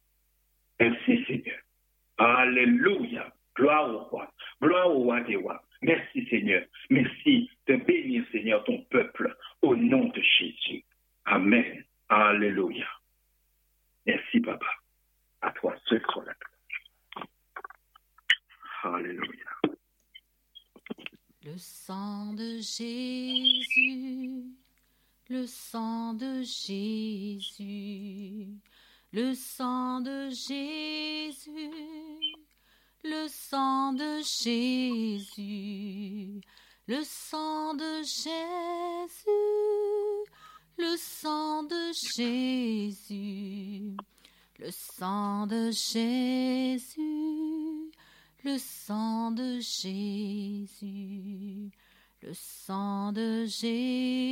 [0.79, 1.59] Merci, Seigneur.
[2.17, 3.33] Alléluia.
[3.55, 4.31] Gloire au roi.
[4.61, 5.61] Gloire au roi des rois.
[5.83, 6.63] Merci Seigneur.
[6.89, 10.82] Merci de bénir Seigneur ton peuple au nom de Jésus.
[34.23, 35.41] Jésus,
[36.87, 39.29] le sang de Jésus,
[40.77, 43.95] le sang de Jésus,
[44.59, 47.01] le sang de Jésus,
[48.43, 50.69] le sang de Jésus,
[52.21, 54.22] le sang de Jésus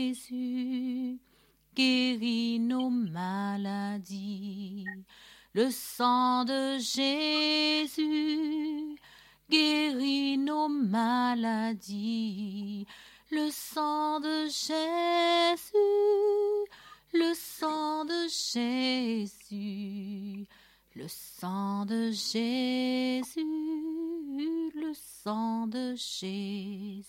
[26.02, 27.04] Jésus.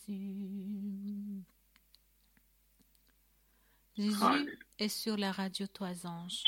[3.96, 6.42] Jésus est sur la radio Toisange.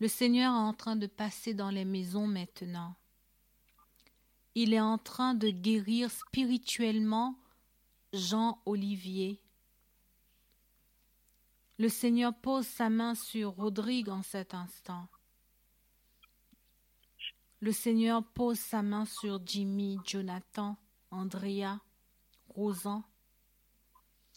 [0.00, 2.96] Le Seigneur est en train de passer dans les maisons maintenant.
[4.54, 7.36] Il est en train de guérir spirituellement
[8.12, 9.40] Jean Olivier.
[11.78, 15.08] Le Seigneur pose sa main sur Rodrigue en cet instant.
[17.64, 20.76] Le Seigneur pose sa main sur Jimmy, Jonathan,
[21.10, 21.80] Andrea,
[22.50, 23.02] Rosan,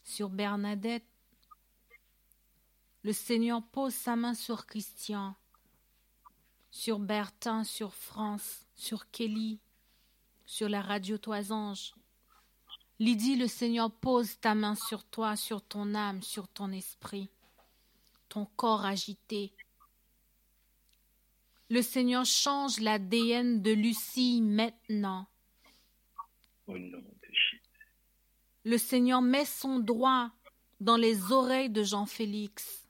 [0.02, 1.04] sur Bernadette.
[3.02, 5.36] Le Seigneur pose sa main sur Christian,
[6.70, 9.60] sur Bertin, sur France, sur Kelly,
[10.46, 11.92] sur la radio Toisange.
[12.98, 17.28] Lydie, le Seigneur pose ta main sur toi, sur ton âme, sur ton esprit,
[18.30, 19.52] ton corps agité.
[21.70, 25.26] Le Seigneur change l'ADN de Lucie maintenant.
[28.64, 30.30] Le Seigneur met son droit
[30.80, 32.88] dans les oreilles de Jean-Félix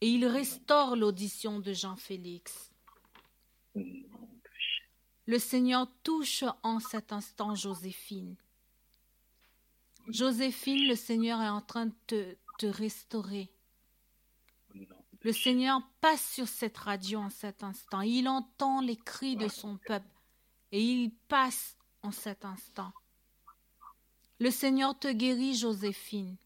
[0.00, 2.70] et il restaure l'audition de Jean-Félix.
[5.26, 8.36] Le Seigneur touche en cet instant Joséphine.
[10.08, 13.50] Joséphine, le Seigneur est en train de te, te restaurer.
[15.22, 18.02] Le Seigneur passe sur cette radio en cet instant.
[18.02, 20.06] Il entend les cris de son peuple
[20.70, 22.92] et il passe en cet instant.
[24.38, 26.36] Le Seigneur te guérit, Joséphine.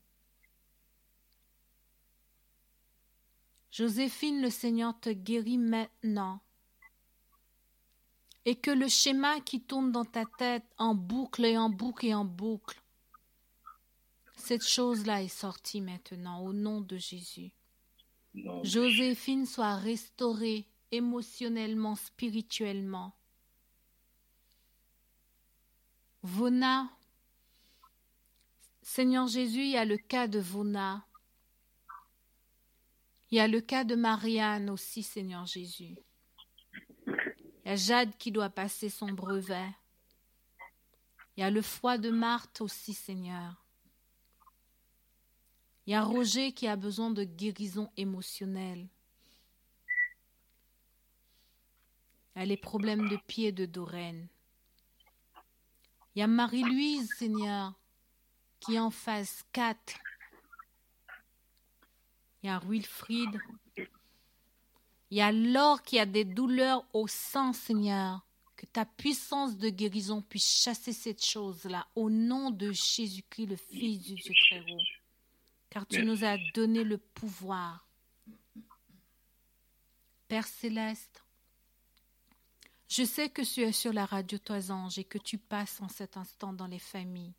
[3.70, 6.40] Joséphine, le Seigneur te guérit maintenant
[8.44, 12.14] et que le schéma qui tourne dans ta tête en boucle et en boucle et
[12.14, 12.82] en boucle,
[14.36, 17.52] cette chose-là est sortie maintenant au nom de Jésus.
[18.62, 23.14] Joséphine soit restaurée émotionnellement, spirituellement.
[26.22, 26.88] Vona,
[28.82, 31.04] Seigneur Jésus, il y a le cas de Vona.
[33.30, 35.96] Il y a le cas de Marianne aussi, Seigneur Jésus.
[37.06, 39.70] Il y a Jade qui doit passer son brevet.
[41.36, 43.61] Il y a le foie de Marthe aussi, Seigneur.
[45.86, 48.88] Il y a Roger qui a besoin de guérison émotionnelle.
[52.34, 54.28] Il y a les problèmes de pied de Dorène.
[56.14, 57.74] Il y a Marie-Louise, Seigneur,
[58.60, 59.94] qui en phase 4.
[62.42, 63.40] Il y a Wilfried
[65.14, 70.22] et alors qu'il y a des douleurs au sang, Seigneur, que ta puissance de guérison
[70.22, 75.01] puisse chasser cette chose-là, au nom de Jésus-Christ, le Fils du Dieu très haut.
[75.72, 77.88] Car tu nous as donné le pouvoir.
[80.28, 81.24] Père céleste,
[82.90, 86.18] je sais que tu es sur la radio Toisange et que tu passes en cet
[86.18, 87.32] instant dans les familles.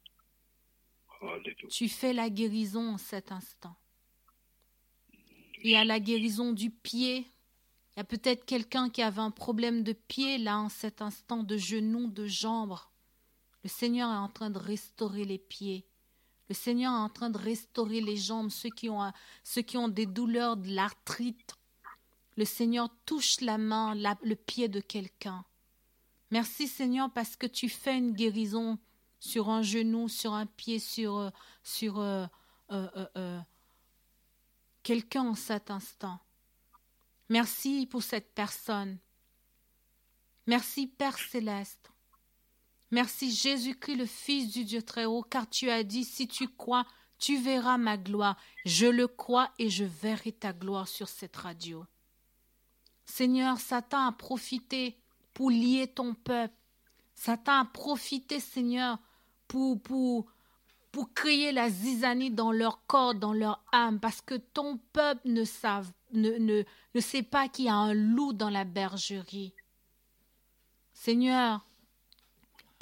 [1.69, 3.75] Tu fais la guérison en cet instant.
[5.61, 7.27] Il y a la guérison du pied,
[7.95, 11.43] Il y a peut-être quelqu'un qui avait un problème de pied là en cet instant,
[11.43, 12.79] de genoux, de jambes.
[13.63, 15.85] Le Seigneur est en train de restaurer les pieds.
[16.49, 20.69] Le Seigneur est en train de restaurer les jambes, ceux qui ont, des douleurs de
[20.69, 21.55] l'arthrite.
[22.35, 25.45] Le Seigneur touche la main, le pied de quelqu'un.
[26.31, 28.79] Merci Seigneur parce que tu fais une guérison
[29.19, 31.29] sur un genou, sur un pied, sur, euh,
[32.71, 33.39] euh, euh,
[34.81, 36.19] quelqu'un en cet instant.
[37.29, 38.97] Merci pour cette personne.
[40.47, 41.92] Merci Père céleste.
[42.93, 46.85] Merci Jésus-Christ, le Fils du Dieu très haut, car tu as dit, si tu crois,
[47.17, 48.37] tu verras ma gloire.
[48.65, 51.87] Je le crois et je verrai ta gloire sur cette radio.
[53.03, 54.95] Seigneur, Satan a profité
[55.33, 56.53] pour lier ton peuple.
[57.15, 58.99] Satan a profité, Seigneur,
[59.47, 60.27] pour, pour,
[60.91, 65.45] pour créer la zizanie dans leur corps, dans leur âme, parce que ton peuple ne,
[65.45, 69.55] savent, ne, ne, ne sait pas qu'il y a un loup dans la bergerie.
[70.93, 71.65] Seigneur,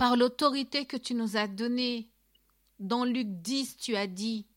[0.02, 2.10] par l'autorité que tu nous as donnée,
[2.80, 4.48] dans Luc 10, tu as dit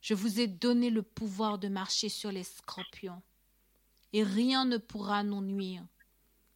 [0.00, 3.20] Je vous ai donné le pouvoir de marcher sur les scorpions,
[4.14, 5.84] et rien ne pourra nous nuire.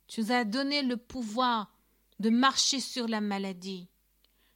[0.08, 1.76] Tu nous as donné le pouvoir
[2.20, 3.90] de marcher sur la maladie.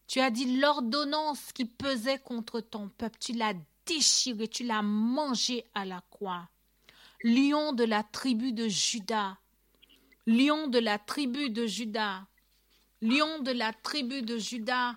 [0.07, 3.53] Tu as dit l'ordonnance qui pesait contre ton peuple, tu l'as
[3.85, 6.49] déchirée, tu l'as mangée à la croix.
[7.23, 9.37] Lion de la tribu de Judas,
[10.27, 12.23] lion de la tribu de Judas,
[13.03, 14.95] Lion de la tribu de Judas,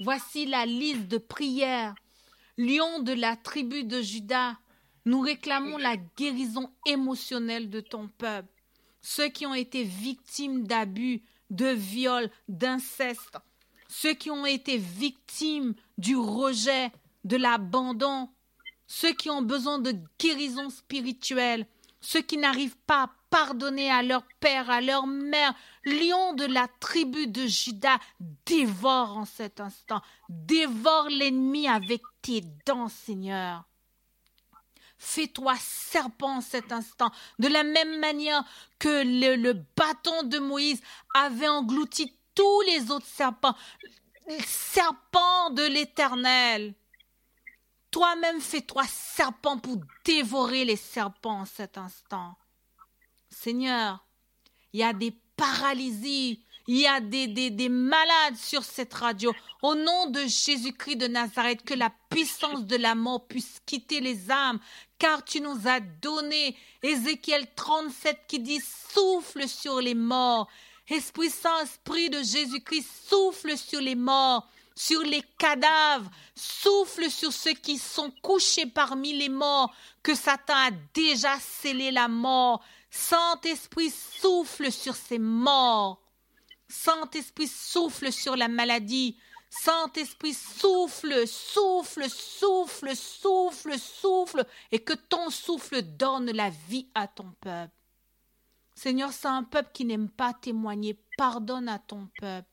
[0.00, 1.94] voici la liste de prières.
[2.58, 4.58] Lion de la tribu de Judas,
[5.06, 8.52] nous réclamons la guérison émotionnelle de ton peuple.
[9.00, 13.38] Ceux qui ont été victimes d'abus, de viols, d'inceste,
[13.88, 16.92] ceux qui ont été victimes du rejet,
[17.24, 18.28] de l'abandon,
[18.86, 21.66] ceux qui ont besoin de guérison spirituelle,
[22.02, 25.52] ceux qui n'arrivent pas à pardonner à leur père, à leur mère.
[25.84, 27.98] Lion de la tribu de Judas,
[28.46, 33.64] dévore en cet instant, dévore l'ennemi avec tes dents, Seigneur.
[34.98, 38.44] Fais-toi serpent en cet instant, de la même manière
[38.78, 40.80] que le, le, bâton de Moïse
[41.12, 43.56] avait englouti tous les autres serpents,
[44.46, 46.72] serpent de l'Éternel.
[47.90, 52.36] Toi-même fais-toi serpent pour dévorer les serpents en cet instant.
[53.34, 54.04] Seigneur,
[54.72, 59.32] il y a des paralysies, il y a des, des, des, malades sur cette radio.
[59.62, 64.30] Au nom de Jésus-Christ de Nazareth, que la puissance de la mort puisse quitter les
[64.30, 64.60] âmes,
[64.98, 70.48] car tu nous as donné Ézéchiel 37 qui dit souffle sur les morts.
[70.88, 77.52] Esprit Saint, Esprit de Jésus-Christ, souffle sur les morts sur les cadavres, souffle sur ceux
[77.52, 82.62] qui sont couchés parmi les morts, que Satan a déjà scellé la mort.
[82.96, 86.00] Saint-Esprit souffle sur ces morts.
[86.68, 89.18] Saint-Esprit souffle sur la maladie.
[89.50, 97.32] Saint-Esprit souffle, souffle, souffle, souffle, souffle, et que ton souffle donne la vie à ton
[97.40, 97.74] peuple.
[98.76, 100.96] Seigneur, c'est un peuple qui n'aime pas témoigner.
[101.18, 102.48] Pardonne à ton peuple.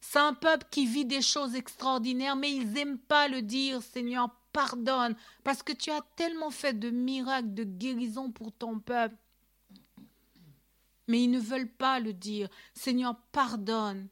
[0.00, 4.28] C'est un peuple qui vit des choses extraordinaires, mais ils n'aiment pas le dire, Seigneur,
[4.52, 9.16] pardonne, parce que tu as tellement fait de miracles, de guérison pour ton peuple.
[11.08, 12.48] Mais ils ne veulent pas le dire.
[12.74, 14.08] Seigneur, pardonne.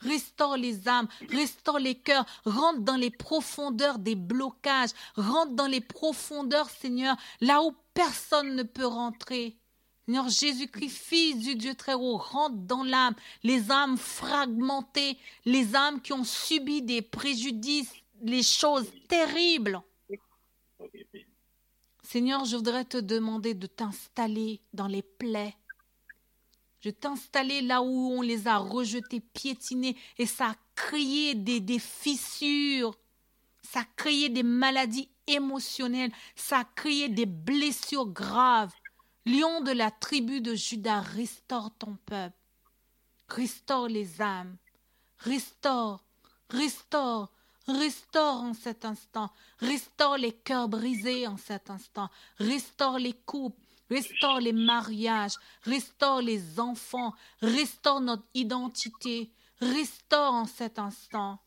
[0.00, 5.80] Restaure les âmes, restaure les cœurs, rentre dans les profondeurs des blocages, rentre dans les
[5.80, 9.56] profondeurs, Seigneur, là où personne ne peut rentrer.
[10.04, 16.00] Seigneur Jésus-Christ, Fils du Dieu très haut, rentre dans l'âme, les âmes fragmentées, les âmes
[16.00, 19.82] qui ont subi des préjudices, les choses terribles.
[22.02, 25.56] Seigneur, je voudrais te demander de t'installer dans les plaies.
[26.86, 32.94] Je là où on les a rejetés, piétinés, et ça a créé des, des fissures,
[33.60, 38.72] ça a créé des maladies émotionnelles, ça a créé des blessures graves.
[39.24, 42.36] Lion de la tribu de Judas, restaure ton peuple.
[43.28, 44.56] Restaure les âmes.
[45.18, 46.04] Restaure,
[46.50, 47.32] restaure,
[47.66, 49.32] restaure en cet instant.
[49.58, 52.08] Restaure les cœurs brisés en cet instant.
[52.38, 53.65] Restaure les couples.
[53.90, 55.34] Restaure les mariages.
[55.62, 57.14] Restaure les enfants.
[57.40, 59.30] Restaure notre identité.
[59.60, 61.40] Restaure en cet instant.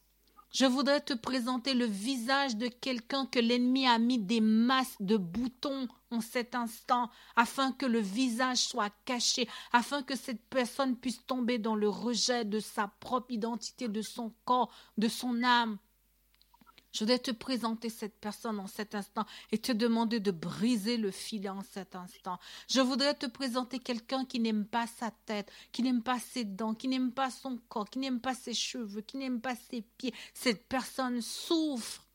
[0.52, 5.16] Je voudrais te présenter le visage de quelqu'un que l'ennemi a mis des masses de
[5.16, 11.24] boutons en cet instant, afin que le visage soit caché, afin que cette personne puisse
[11.28, 15.78] tomber dans le rejet de sa propre identité, de son corps, de son âme.
[16.92, 21.12] Je voudrais te présenter cette personne en cet instant et te demander de briser le
[21.12, 22.40] filet en cet instant.
[22.68, 26.74] Je voudrais te présenter quelqu'un qui n'aime pas sa tête, qui n'aime pas ses dents,
[26.74, 30.14] qui n'aime pas son corps, qui n'aime pas ses cheveux, qui n'aime pas ses pieds.
[30.34, 32.09] Cette personne souffre.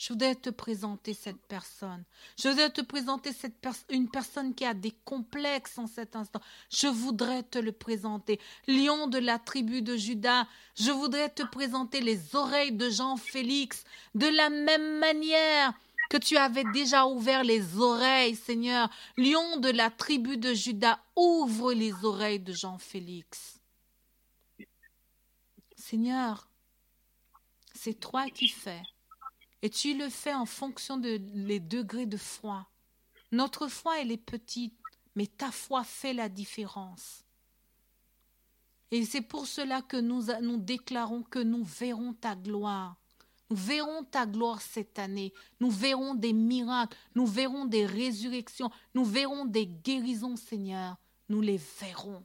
[0.00, 2.04] Je voudrais te présenter cette personne.
[2.42, 6.40] Je voudrais te présenter cette une personne qui a des complexes en cet instant.
[6.70, 8.40] Je voudrais te le présenter.
[8.66, 10.46] Lion de la tribu de Judas.
[10.74, 13.84] Je voudrais te présenter les oreilles de Jean-Félix.
[14.14, 15.74] De la même manière
[16.08, 18.88] que tu avais déjà ouvert les oreilles, Seigneur.
[19.18, 23.60] Lion de la tribu de Judas, ouvre les oreilles de Jean-Félix.
[25.76, 26.48] Seigneur,
[27.74, 28.80] c'est toi qui fais.
[29.62, 31.18] Et tu le fais en fonction de
[31.58, 32.66] degrés de foi.
[33.32, 34.74] Notre foi, elle est petite,
[35.14, 37.24] mais ta foi fait la différence.
[38.90, 42.96] Et c'est pour cela que nous déclarons que nous verrons ta gloire.
[43.50, 45.32] Nous verrons ta gloire cette année.
[45.60, 46.96] Nous verrons des miracles.
[47.14, 48.70] Nous verrons des résurrections.
[48.94, 50.96] Nous verrons des guérisons, Seigneur.
[51.28, 52.24] Nous les verrons.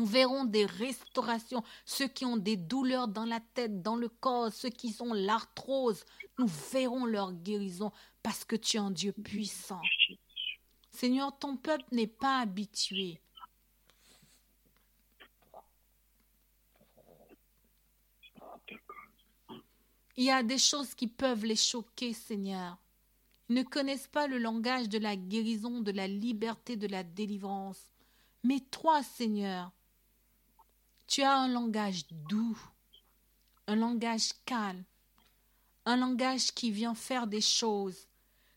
[0.00, 1.62] Nous verrons des restaurations.
[1.84, 6.06] Ceux qui ont des douleurs dans la tête, dans le corps, ceux qui ont l'arthrose,
[6.38, 9.82] nous verrons leur guérison parce que tu es un Dieu puissant.
[10.90, 13.20] Seigneur, ton peuple n'est pas habitué.
[20.16, 22.78] Il y a des choses qui peuvent les choquer, Seigneur.
[23.50, 27.90] Ils ne connaissent pas le langage de la guérison, de la liberté, de la délivrance.
[28.42, 29.70] Mais toi, Seigneur,
[31.10, 32.56] tu as un langage doux,
[33.66, 34.84] un langage calme,
[35.84, 38.06] un langage qui vient faire des choses.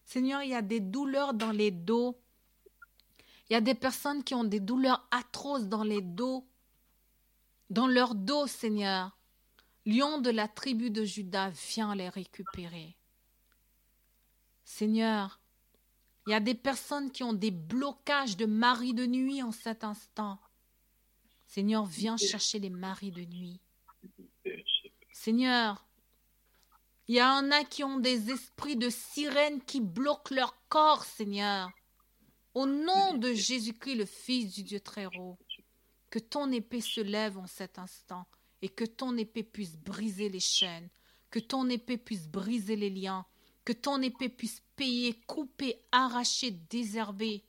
[0.06, 2.22] Seigneur, il y a des douleurs dans les dos.
[3.50, 6.48] Il y a des personnes qui ont des douleurs atroces dans les dos,
[7.72, 9.18] dans leur dos, Seigneur.
[9.88, 12.96] Lion de la tribu de Judas, viens les récupérer.
[14.64, 15.42] Seigneur,
[16.28, 19.84] il y a des personnes qui ont des blocages de mari de nuit en cet
[19.84, 20.40] instant.
[21.54, 23.62] Seigneur, viens chercher les maris de nuit.
[25.12, 25.86] Seigneur,
[27.08, 31.70] il y en a qui ont des esprits de sirène qui bloquent leur corps, Seigneur.
[32.56, 35.38] Au nom de Jésus-Christ, le Fils du Dieu très haut,
[36.10, 38.26] que ton épée se lève en cet instant
[38.64, 40.90] et que ton épée puisse briser les chaînes,
[41.30, 43.28] que ton épée puisse briser les liens,
[43.64, 47.44] que ton épée puisse payer, couper, arracher, désherber.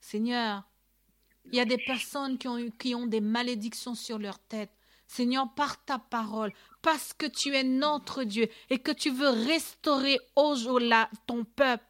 [0.00, 0.66] Seigneur,
[1.46, 4.70] il y a des personnes qui ont, des malédictions sur leur tête.
[5.06, 10.18] Seigneur, par ta parole, parce que tu es notre Dieu et que tu veux restaurer
[10.34, 10.90] aujourd'hui
[11.26, 11.84] ton peuple.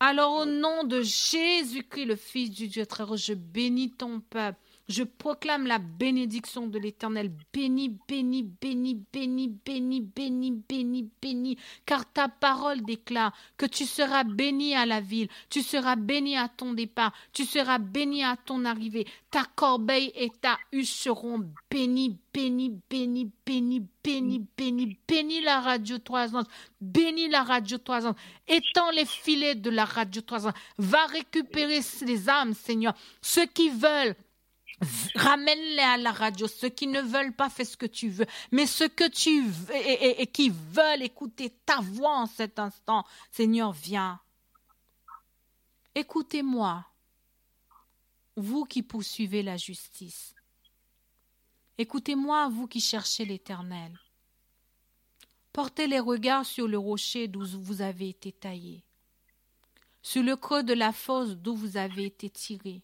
[0.00, 4.58] Alors au nom de Jésus-Christ, le Fils du Dieu très haut, je bénis ton peuple.
[4.86, 7.32] Je proclame la bénédiction de l'Éternel.
[7.54, 11.56] Béni, béni, béni, béni, béni, béni, béni, béni.
[11.86, 16.48] Car ta parole déclare que tu seras béni à la ville, tu seras béni à
[16.48, 19.06] ton départ, tu seras béni à ton arrivée.
[19.30, 25.98] Ta corbeille et ta huche seront bénis, bénis, bénis, bénis, bénis, bénis, bénis la radio
[25.98, 26.44] 3 ans,
[26.80, 28.14] bénis la radio 3 ans,
[28.46, 33.70] étends les filets de la radio 3 ans, va récupérer les âmes, Seigneur, ceux qui
[33.70, 34.14] veulent
[35.14, 36.48] Ramène-les à la radio.
[36.48, 38.26] Ceux qui ne veulent pas, fais ce que tu veux.
[38.50, 43.72] Mais ceux que tu veux et, qui veulent écouter ta voix en cet instant, Seigneur,
[43.72, 44.20] viens.
[45.94, 46.84] Écoutez-moi,
[48.36, 50.34] vous qui poursuivez la justice.
[51.78, 53.98] Écoutez-moi, vous qui cherchez l'Éternel.
[55.52, 58.82] Portez les regards sur le rocher d'où vous avez été taillé,
[60.02, 62.82] sur le creux de la fosse d'où vous avez été tiré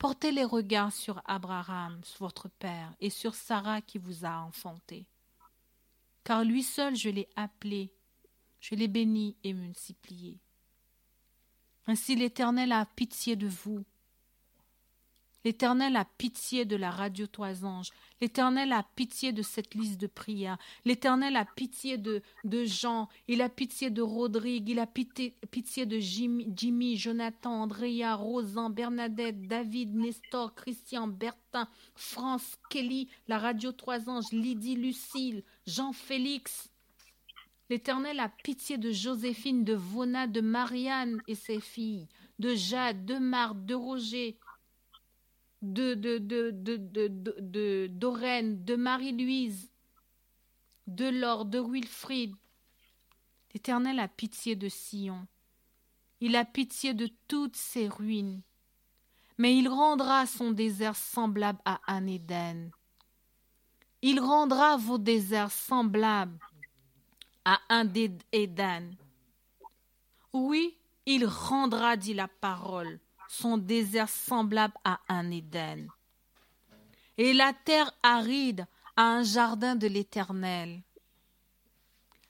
[0.00, 5.06] Portez les regards sur Abraham, votre père, et sur Sarah qui vous a enfanté.
[6.24, 7.92] Car lui seul je l'ai appelé,
[8.60, 10.40] je l'ai béni et multiplié.
[11.86, 13.84] Ainsi l'Éternel a pitié de vous,
[15.44, 17.90] L'Éternel a pitié de la radio Toisange.
[18.20, 20.58] L'Éternel a pitié de cette liste de prières.
[20.84, 22.22] L'Éternel a pitié de,
[22.64, 23.08] Jean.
[23.28, 24.68] Il a pitié de Rodrigue.
[24.68, 33.08] Il a pitié, de Jimmy, Jonathan, Andrea, Rosan, Bernadette, David, Nestor, Christian, Bertin, France, Kelly,
[33.26, 36.70] la radio Toisange, Lydie, Lucille, Jean-Félix.
[37.70, 42.08] L'Éternel a pitié de Joséphine, de Vona, de Marianne et ses filles,
[42.38, 44.36] de Jade, de Marthe, de Roger,
[45.62, 46.50] de, de, de,
[47.88, 49.70] de, Marie-Louise,
[50.86, 52.34] de Laure, de Wilfrid.
[53.52, 55.26] L'Éternel a pitié de Sion.
[56.20, 58.42] Il a pitié de toutes ses ruines.
[59.38, 62.70] Mais il rendra son désert semblable à un Éden.
[64.02, 66.38] Il rendra vos déserts semblables
[67.44, 67.88] à un
[68.32, 68.94] Éden.
[70.32, 73.00] Oui, il rendra, dit la parole,
[73.30, 75.86] son désert semblable à un Éden.
[77.16, 78.66] Et la terre aride
[78.96, 80.82] à un jardin de l'Éternel.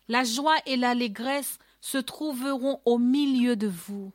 [0.09, 4.13] La joie et l'allégresse se trouveront au milieu de vous.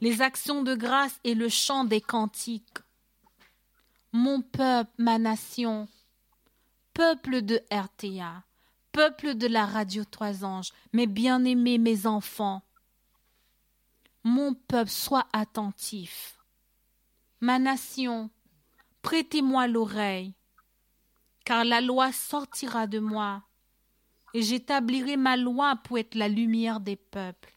[0.00, 2.78] Les actions de grâce et le chant des cantiques.
[4.12, 5.88] Mon peuple, ma nation,
[6.94, 8.44] peuple de RTA,
[8.92, 12.62] peuple de la radio Trois Anges, mes bien-aimés, mes enfants,
[14.24, 16.38] mon peuple, sois attentif.
[17.40, 18.30] Ma nation,
[19.02, 20.34] prêtez-moi l'oreille,
[21.44, 23.42] car la loi sortira de moi,
[24.34, 27.54] et j'établirai ma loi pour être la lumière des peuples.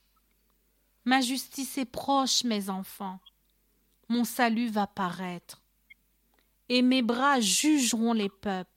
[1.04, 3.20] Ma justice est proche, mes enfants.
[4.08, 5.62] Mon salut va paraître.
[6.70, 8.70] Et mes bras jugeront les peuples.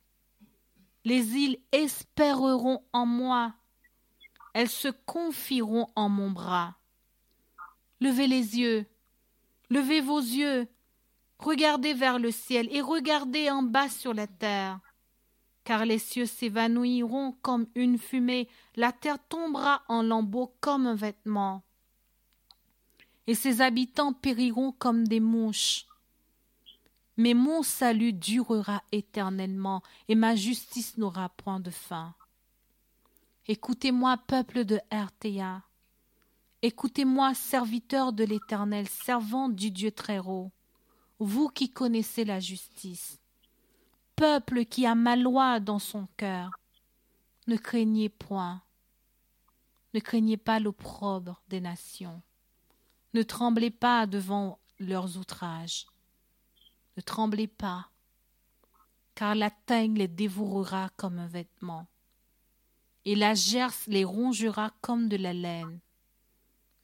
[1.05, 3.55] Les îles espéreront en moi.
[4.55, 6.77] Elles se confieront en mon bras.
[8.05, 8.87] Levez les yeux.
[9.71, 10.69] Levez vos yeux.
[11.39, 14.79] Regardez vers le ciel et regardez en bas sur la terre.
[15.65, 21.65] Car les cieux s'évanouiront comme une fumée, la terre tombera en lambeaux comme un vêtement
[23.27, 25.87] et ses habitants périront comme des mouches.
[27.17, 32.15] Mais mon salut durera éternellement, et ma justice n'aura point de fin.
[33.47, 35.63] Écoutez-moi, peuple de RTA.
[36.67, 40.51] Écoutez-moi, serviteurs de l'Éternel, servants du Dieu très-haut,
[41.19, 43.21] vous qui connaissez la justice.
[44.17, 46.49] Peuple qui a ma loi dans son cœur,
[47.49, 48.63] ne craignez point,
[49.93, 52.23] ne craignez pas l'opprobre des nations.
[53.13, 55.85] Ne tremblez pas devant leurs outrages.
[56.97, 57.91] Ne tremblez pas,
[59.15, 61.89] car la teigne les dévorera comme un vêtement,
[63.05, 65.79] et la gerce les rongera comme de la laine.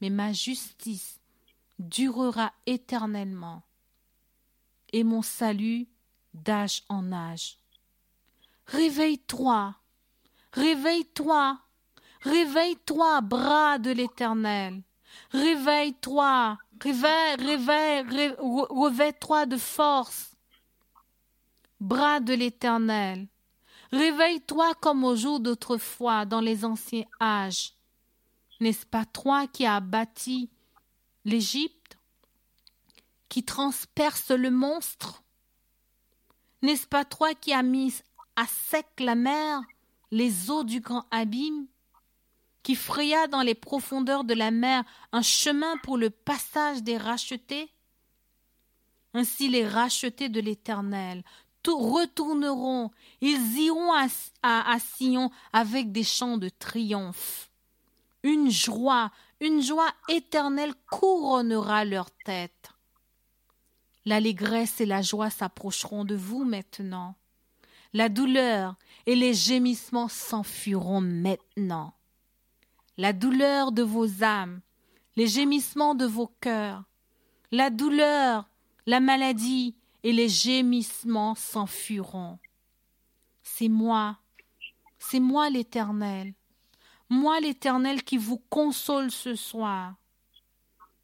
[0.00, 1.20] Mais ma justice
[1.78, 3.62] durera éternellement,
[4.92, 5.88] et mon salut
[6.34, 7.58] d'âge en âge.
[8.66, 9.74] Réveille-toi,
[10.52, 11.58] réveille-toi,
[12.22, 14.82] réveille-toi, bras de l'Éternel.
[15.32, 18.36] Réveille-toi, réveille, réveille,
[18.70, 20.36] réveille-toi de force.
[21.80, 23.26] Bras de l'Éternel,
[23.90, 27.72] réveille-toi comme au jour d'autrefois dans les anciens âges.
[28.60, 30.50] N'est-ce pas toi qui as bâti
[31.24, 31.98] l'Égypte,
[33.28, 35.22] qui transperce le monstre?
[36.62, 37.94] N'est-ce pas toi qui as mis
[38.36, 39.62] à sec la mer,
[40.10, 41.66] les eaux du grand abîme
[42.62, 47.72] qui fraya dans les profondeurs de la mer un chemin pour le passage des rachetés?
[49.14, 51.24] Ainsi les rachetés de l'Éternel
[51.68, 52.90] retourneront,
[53.20, 54.06] ils iront à,
[54.42, 57.49] à, Sion avec des chants de triomphe.
[58.22, 59.10] Une joie,
[59.40, 62.70] une joie éternelle couronnera leur tête.
[64.04, 67.16] L'allégresse et la joie s'approcheront de vous maintenant.
[67.92, 71.94] La douleur et les gémissements s'enfuiront maintenant
[73.00, 74.60] la douleur de vos âmes,
[75.16, 76.84] les gémissements de vos cœurs,
[77.50, 78.50] la douleur,
[78.84, 82.38] la maladie et les gémissements s'enfuiront.
[83.42, 84.18] C'est moi,
[84.98, 86.34] c'est moi l'Éternel,
[87.10, 89.94] moi l'Éternel qui vous console ce soir.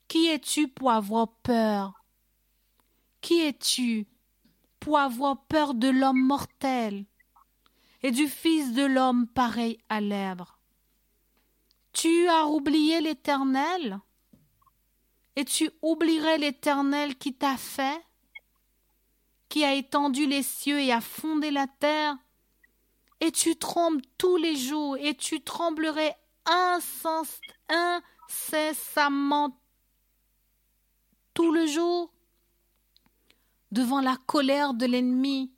[0.08, 1.92] Qui es-tu pour avoir peur?
[3.20, 4.06] Qui es-tu
[4.80, 7.04] pour avoir peur de l'homme mortel
[8.02, 10.46] et du Fils de l'homme pareil à l'herbe
[11.96, 13.98] tu as oublié l'Éternel
[15.34, 18.04] Et tu oublierais l'Éternel qui t'a fait
[19.48, 22.18] Qui a étendu les cieux et a fondé la terre?
[23.20, 26.16] Et tu trembles tous les jours et tu tremblerais
[28.44, 29.58] incessamment
[31.32, 32.12] tout le jour
[33.72, 35.52] devant la colère de l'ennemi,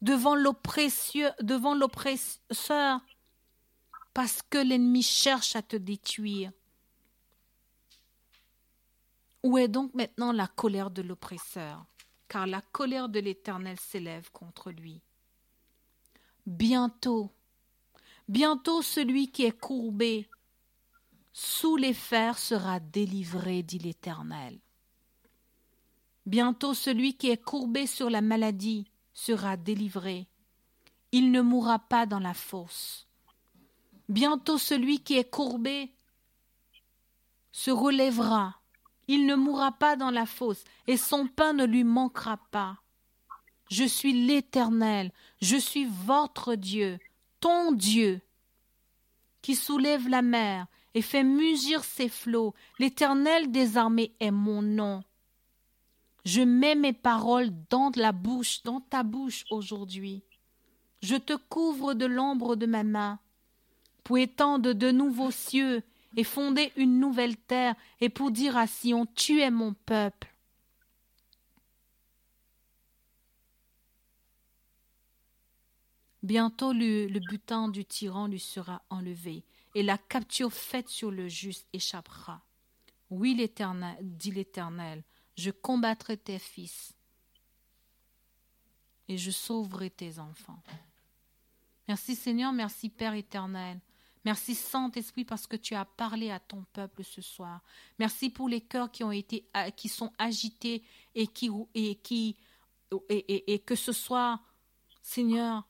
[0.00, 1.34] devant l'oppresseur,
[4.12, 6.52] parce que l'ennemi cherche à te détruire.
[9.42, 11.84] Où est donc maintenant la colère de l'oppresseur?
[12.28, 15.02] Car la colère de l'Éternel s'élève contre lui.
[16.46, 17.32] Bientôt,
[18.28, 20.28] bientôt celui qui est courbé
[21.32, 24.60] sous les fers sera délivré, dit l'Éternel.
[26.26, 30.28] Bientôt celui qui est courbé sur la maladie sera délivré.
[31.12, 33.08] Il ne mourra pas dans la fosse.
[34.08, 35.94] Bientôt celui qui est courbé
[37.52, 38.60] se relèvera.
[39.08, 42.83] Il ne mourra pas dans la fosse, et son pain ne lui manquera pas.
[43.70, 45.10] Je suis l'Éternel,
[45.40, 46.98] je suis votre Dieu,
[47.40, 48.20] ton Dieu,
[49.42, 52.54] qui soulève la mer et fait mugir ses flots.
[52.78, 55.02] L'Éternel des armées est mon nom.
[56.24, 60.22] Je mets mes paroles dans la bouche, dans ta bouche aujourd'hui.
[61.02, 63.18] Je te couvre de l'ombre de ma main,
[64.04, 65.82] pour étendre de nouveaux cieux
[66.16, 70.33] et fonder une nouvelle terre, et pour dire à Sion, tu es mon peuple.
[76.24, 79.44] Bientôt le, butin du tyran lui sera enlevé,
[79.74, 82.40] et la capture faite sur le juste échappera.
[83.10, 85.04] Oui, l'Éternel, dit l'Éternel,
[85.36, 86.94] je combattrai tes fils,
[89.06, 90.62] et je sauverai tes enfants.
[91.88, 93.78] Merci Seigneur, merci Père éternel.
[94.24, 97.60] Merci Saint-Esprit parce que tu as parlé à ton peuple ce soir.
[97.98, 99.46] Merci pour les cœurs qui ont été
[99.76, 100.82] qui sont agités
[101.14, 102.00] et qui et
[103.10, 104.40] et, et que ce soit
[105.02, 105.68] Seigneur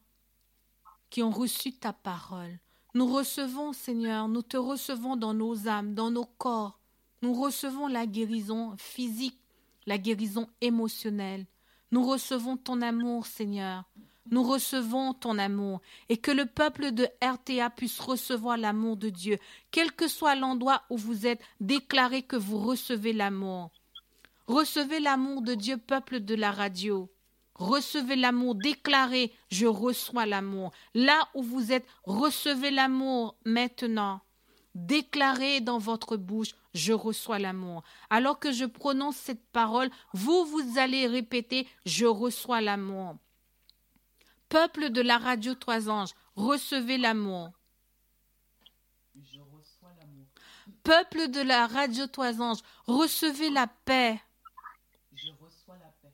[1.15, 2.59] qui ont reçu ta parole.
[2.95, 6.81] Nous recevons Seigneur, nous te recevons dans nos âmes, dans nos corps.
[7.23, 9.39] Nous recevons la guérison physique,
[9.87, 11.47] la guérison émotionnelle.
[11.93, 13.85] Nous recevons ton amour Seigneur.
[14.33, 19.39] Nous recevons ton amour et que le peuple de RTA puisse recevoir l'amour de Dieu.
[19.71, 23.71] Quel que soit l'endroit où vous êtes, déclarez que vous recevez l'amour.
[24.49, 27.09] Recevez l'amour de Dieu, peuple de la radio.
[27.55, 30.73] Recevez l'amour, déclarez je reçois l'amour.
[30.95, 34.21] Là où vous êtes, recevez l'amour maintenant.
[34.75, 37.85] Déclarez dans votre bouche je reçois l'amour.
[38.11, 43.17] Alors que je prononce cette parole, vous, vous allez répéter je reçois l'amour.
[44.49, 47.51] Peuple de la radio Trois Anges, recevez l'amour.
[49.15, 50.27] Je reçois l'amour.
[50.83, 54.21] Peuple de la radio Trois Anges, recevez la paix.
[55.15, 56.13] Je reçois la paix.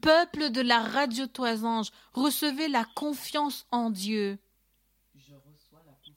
[0.00, 4.38] Peuple de la radio Trois Anges, recevez la confiance en Dieu.
[5.14, 6.14] Je reçois la Dieu.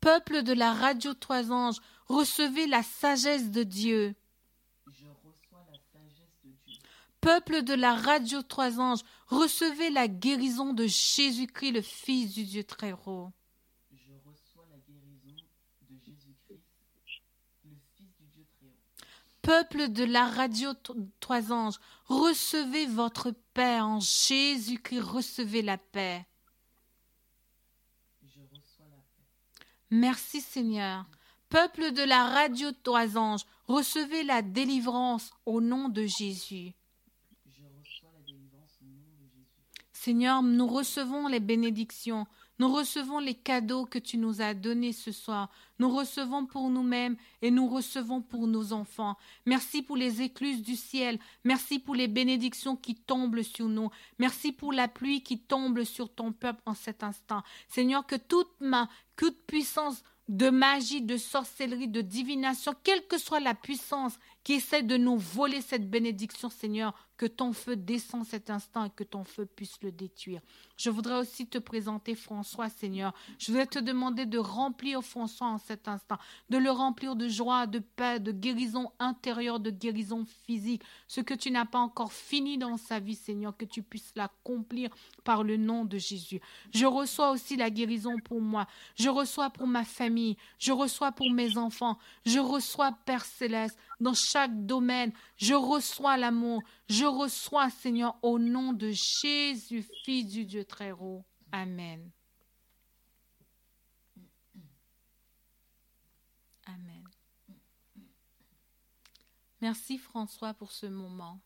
[0.00, 4.14] Peuple de la radio Trois Anges, recevez la sagesse de Dieu.
[7.20, 12.64] Peuple de la radio Trois Anges, recevez la guérison de Jésus-Christ, le Fils du Dieu
[12.64, 13.32] très haut.
[13.92, 15.34] Je reçois la guérison
[15.88, 16.60] de Jésus-Christ,
[17.64, 18.76] le Fils du Dieu très haut.
[19.44, 20.70] Peuple de la radio
[21.20, 26.24] Trois Anges, recevez votre paix en Jésus-Christ, recevez la paix.
[28.22, 29.66] Je reçois la paix.
[29.90, 31.04] Merci Seigneur.
[31.50, 36.72] Peuple de la radio Trois Anges, recevez la délivrance au nom de Jésus.
[39.92, 42.26] Seigneur, nous recevons les bénédictions,
[42.58, 45.50] nous recevons les cadeaux que tu nous as donnés ce soir.
[45.78, 49.16] Nous recevons pour nous-mêmes et nous recevons pour nos enfants.
[49.44, 51.18] Merci pour les écluses du ciel.
[51.42, 53.90] Merci pour les bénédictions qui tombent sur nous.
[54.18, 57.42] Merci pour la pluie qui tombe sur ton peuple en cet instant.
[57.68, 63.40] Seigneur, que toute main, toute puissance de magie, de sorcellerie, de divination, quelle que soit
[63.40, 68.50] la puissance qui essaie de nous voler cette bénédiction, Seigneur, que ton feu descend cet
[68.50, 70.40] instant et que ton feu puisse le détruire.
[70.76, 73.14] Je voudrais aussi te présenter François, Seigneur.
[73.38, 76.18] Je voudrais te demander de remplir François en cet instant,
[76.50, 80.82] de le remplir de joie, de paix, de guérison intérieure, de guérison physique.
[81.06, 84.90] Ce que tu n'as pas encore fini dans sa vie, Seigneur, que tu puisses l'accomplir
[85.22, 86.40] par le nom de Jésus.
[86.72, 88.66] Je reçois aussi la guérison pour moi.
[88.96, 90.36] Je reçois pour ma famille.
[90.58, 91.98] Je reçois pour mes enfants.
[92.26, 95.12] Je reçois, Père céleste, dans chaque domaine.
[95.36, 96.62] Je reçois l'amour.
[96.88, 101.24] Je reçois, Seigneur, au nom de Jésus, Fils du Dieu très haut.
[101.50, 102.10] Amen.
[106.66, 107.04] Amen.
[109.60, 111.40] Merci François pour ce moment.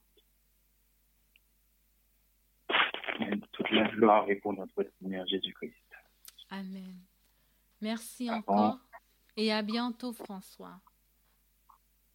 [3.53, 5.75] Toute la gloire est pour notre Seigneur Jésus-Christ.
[6.51, 6.97] Amen.
[7.81, 8.79] Merci encore
[9.37, 10.81] et à bientôt François.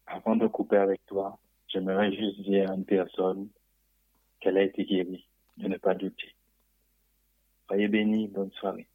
[0.06, 1.38] Avant de couper avec toi,
[1.68, 3.48] j'aimerais juste dire à une personne
[4.40, 5.26] qu'elle a été guérie,
[5.56, 6.34] de ne pas douter.
[7.66, 8.86] Soyez bénis, bonne soirée.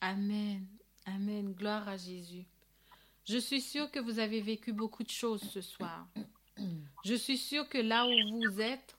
[0.00, 0.66] Amen.
[1.06, 1.52] Amen.
[1.52, 2.44] Gloire à Jésus.
[3.24, 6.06] Je suis sûre que vous avez vécu beaucoup de choses ce soir.
[7.04, 8.96] Je suis sûre que là où vous êtes,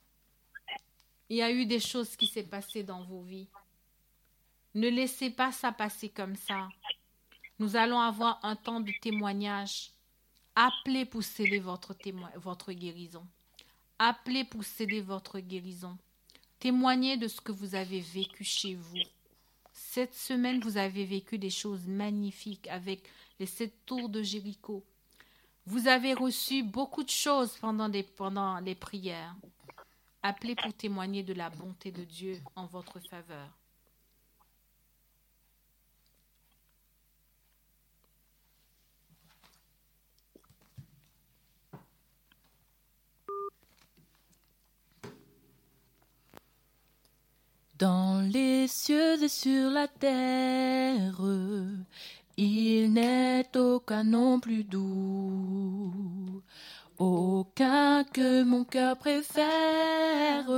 [1.29, 3.47] il y a eu des choses qui s'est passées dans vos vies.
[4.75, 6.67] Ne laissez pas ça passer comme ça.
[7.59, 9.91] Nous allons avoir un temps de témoignage.
[10.59, 11.95] Appelez pour sceller votre,
[12.37, 13.23] votre guérison.
[13.99, 15.95] Appelez pour sceller votre guérison.
[16.57, 18.97] Témoignez de ce que vous avez vécu chez vous.
[19.71, 23.03] Cette semaine, vous avez vécu des choses magnifiques avec
[23.39, 24.83] les sept tours de Jéricho.
[25.67, 29.35] Vous avez reçu beaucoup de choses pendant les prières.
[30.23, 33.55] Appelez pour témoigner de la bonté de Dieu en votre faveur.
[47.77, 51.21] Dans les cieux et sur la terre,
[52.37, 56.41] il n'est aucun nom plus doux,
[56.97, 60.49] aucun que mon cœur préfère,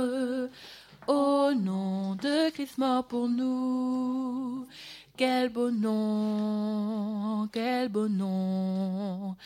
[1.06, 4.66] au nom de Christ mort pour nous.
[5.16, 9.36] Quel beau nom, quel beau nom,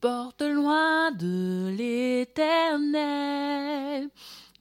[0.00, 3.02] porte loin de l'éternel.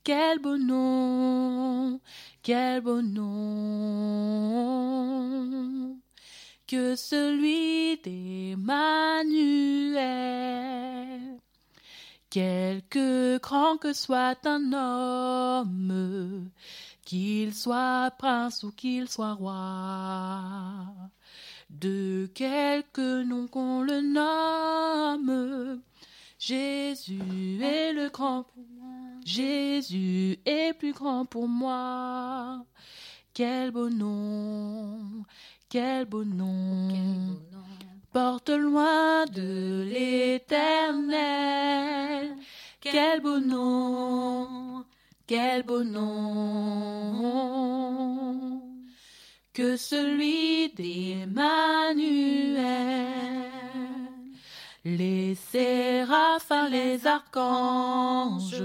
[0.04, 2.00] Quel beau nom,
[2.42, 4.42] quel beau nom
[6.72, 8.72] que celui d'Emmanuel.
[12.30, 16.50] Quelque grand que soit un homme,
[17.04, 20.86] qu'il soit prince ou qu'il soit roi,
[21.70, 25.82] de quelque nom qu'on le nomme,
[26.42, 28.88] Jésus est le grand pour moi.
[29.24, 32.66] Jésus est plus grand pour moi.
[33.32, 35.24] Quel beau nom,
[35.70, 37.38] quel beau nom,
[38.12, 41.20] porte loin de l'éternel.
[42.80, 44.84] Quel beau nom,
[45.28, 46.02] quel beau nom,
[49.54, 52.32] que celui d'Emmanuel.
[54.84, 55.36] Les
[56.70, 58.64] les archanges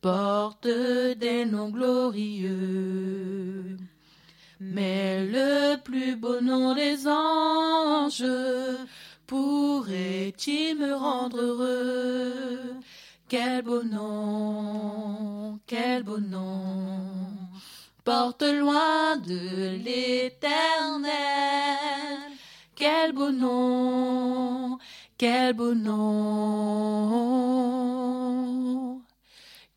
[0.00, 3.76] portent des noms glorieux.
[4.58, 8.24] Mais le plus beau nom des anges
[9.26, 12.76] pourrait-il me rendre heureux?
[13.28, 17.00] Quel beau nom, quel beau nom,
[18.04, 21.10] porte loin de l'éternel.
[22.76, 24.78] Quel beau nom,
[25.18, 25.96] quel beau nom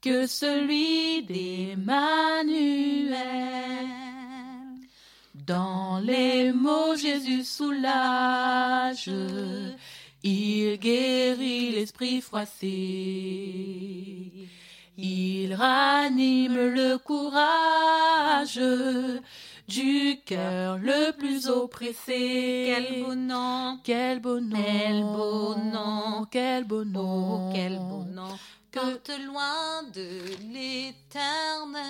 [0.02, 3.18] que celui d'Emmanuel.
[5.34, 9.10] Dans les mots Jésus soulage,
[10.24, 12.68] il guérit l'esprit froissé.
[14.98, 18.60] Il ranime le courage
[19.70, 22.66] du cœur le plus oppressé.
[22.66, 28.04] Quel beau nom, Quel beau nom, quel beau nom, quel beau nom, oh, quel beau
[28.04, 28.36] nom,
[28.72, 30.10] porte loin de
[30.52, 31.84] l'éternel.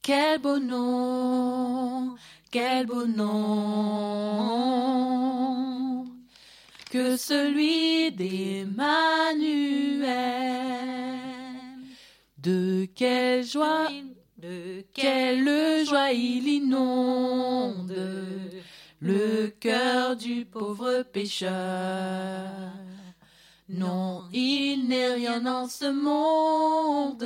[0.00, 2.14] Quel beau nom,
[2.52, 3.26] quel beau nom,
[6.90, 8.72] que celui d'Emmanuel.
[12.38, 13.88] De quelle joie,
[14.42, 17.94] de quelle joie il inonde
[19.00, 22.48] le cœur du pauvre pécheur.
[23.68, 27.24] Non, il n'est rien en ce monde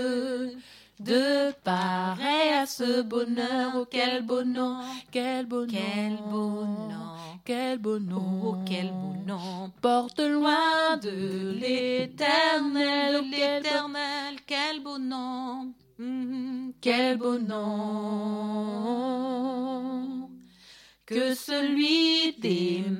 [1.00, 3.72] de pareil à ce bonheur.
[3.76, 4.76] Oh, quel nom,
[5.10, 7.16] quel nom, Quel nom.
[7.44, 8.92] quel beau nom, Oh, quel
[9.26, 13.16] nom, porte loin de l'éternel.
[13.20, 14.98] Oh, quel beau- l'éternel, quel beau
[15.98, 16.04] nom.
[16.04, 18.66] Mhm, Quel beau nom
[21.06, 22.96] que celui d'Emmanuel.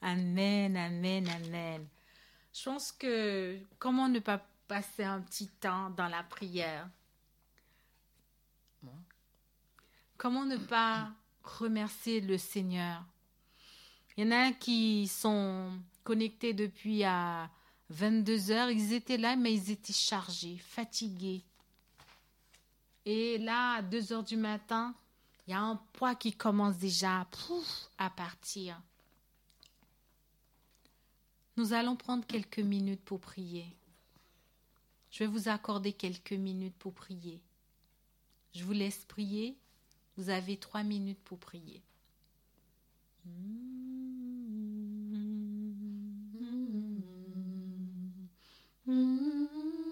[0.00, 1.88] Amen, amen, amen.
[2.52, 6.88] Je pense que comment ne pas passer un petit temps dans la prière?
[10.16, 11.10] Comment ne pas
[11.42, 13.02] remercier le Seigneur?
[14.16, 15.72] Il y en a qui sont
[16.04, 17.50] connectés depuis à
[17.90, 18.70] 22 heures.
[18.70, 21.42] Ils étaient là, mais ils étaient chargés, fatigués.
[23.04, 24.94] Et là, à 2 heures du matin,
[25.46, 27.26] il y a un poids qui commence déjà
[27.98, 28.80] à partir.
[31.56, 33.66] Nous allons prendre quelques minutes pour prier.
[35.10, 37.40] Je vais vous accorder quelques minutes pour prier.
[38.54, 39.56] Je vous laisse prier.
[40.16, 41.82] Vous avez trois minutes pour prier.
[43.24, 44.03] Seigneur
[48.88, 49.83] Mm-hmm.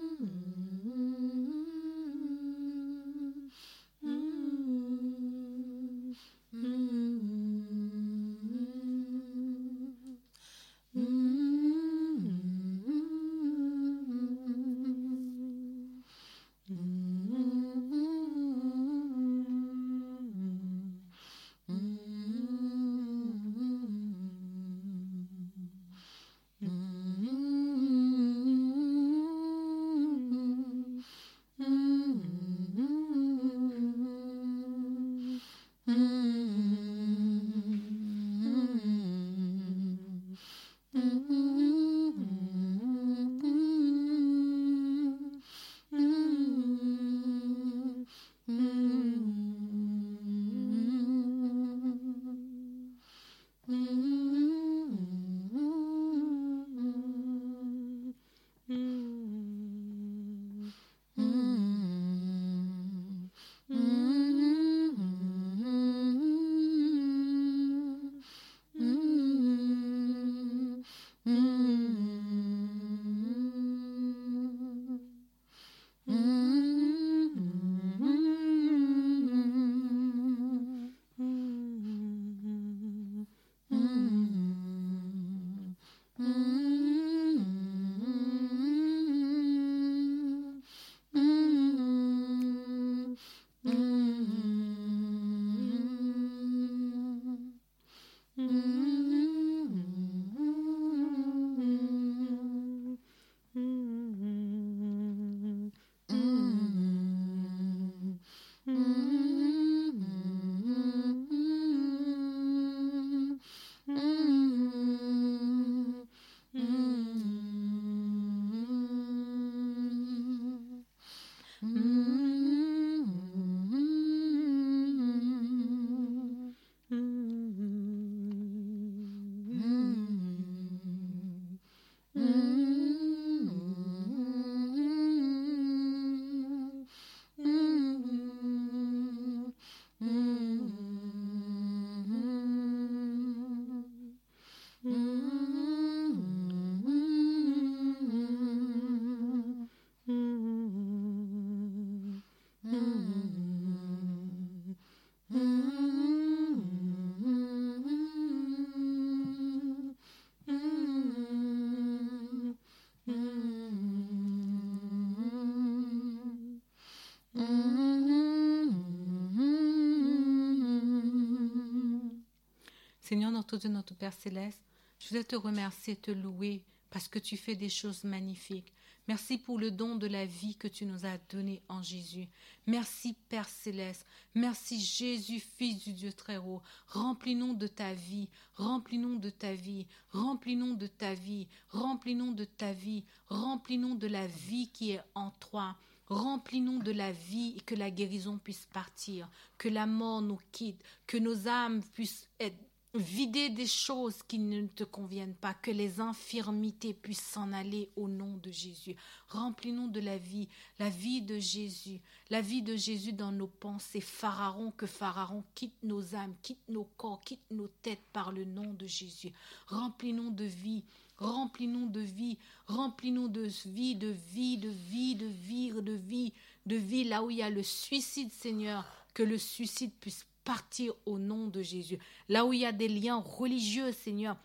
[173.51, 174.61] Dieu, notre Père céleste,
[174.99, 178.73] je voudrais te remercier, te louer, parce que tu fais des choses magnifiques.
[179.07, 182.29] Merci pour le don de la vie que tu nous as donné en Jésus.
[182.67, 184.05] Merci Père céleste.
[184.33, 186.61] Merci Jésus, Fils du Dieu très haut.
[186.87, 188.29] Remplis-nous de ta vie.
[188.55, 189.87] Remplis-nous de ta vie.
[190.11, 191.47] Remplis-nous de ta vie.
[191.69, 193.03] Remplis-nous de ta vie.
[193.27, 195.75] Remplis-nous de la vie qui est en toi.
[196.07, 200.81] Remplis-nous de la vie et que la guérison puisse partir, que la mort nous quitte,
[201.07, 202.57] que nos âmes puissent être
[202.93, 208.07] vider des choses qui ne te conviennent pas, que les infirmités puissent s'en aller au
[208.07, 208.95] nom de Jésus.
[209.29, 214.01] Remplis-nous de la vie, la vie de Jésus, la vie de Jésus dans nos pensées.
[214.01, 218.73] Pharaon, que Pharaon quitte nos âmes, quitte nos corps, quitte nos têtes par le nom
[218.73, 219.33] de Jésus.
[219.67, 220.83] Remplis-nous de vie,
[221.17, 222.37] remplis-nous de vie,
[222.67, 226.33] remplis-nous de vie, de vie, de vie, de vie, de vie,
[226.67, 228.85] de vie, là où il y a le suicide, Seigneur,
[229.15, 231.99] que le suicide puisse partir au nom de Jésus.
[232.29, 234.37] Là où il y a des liens religieux, Seigneur,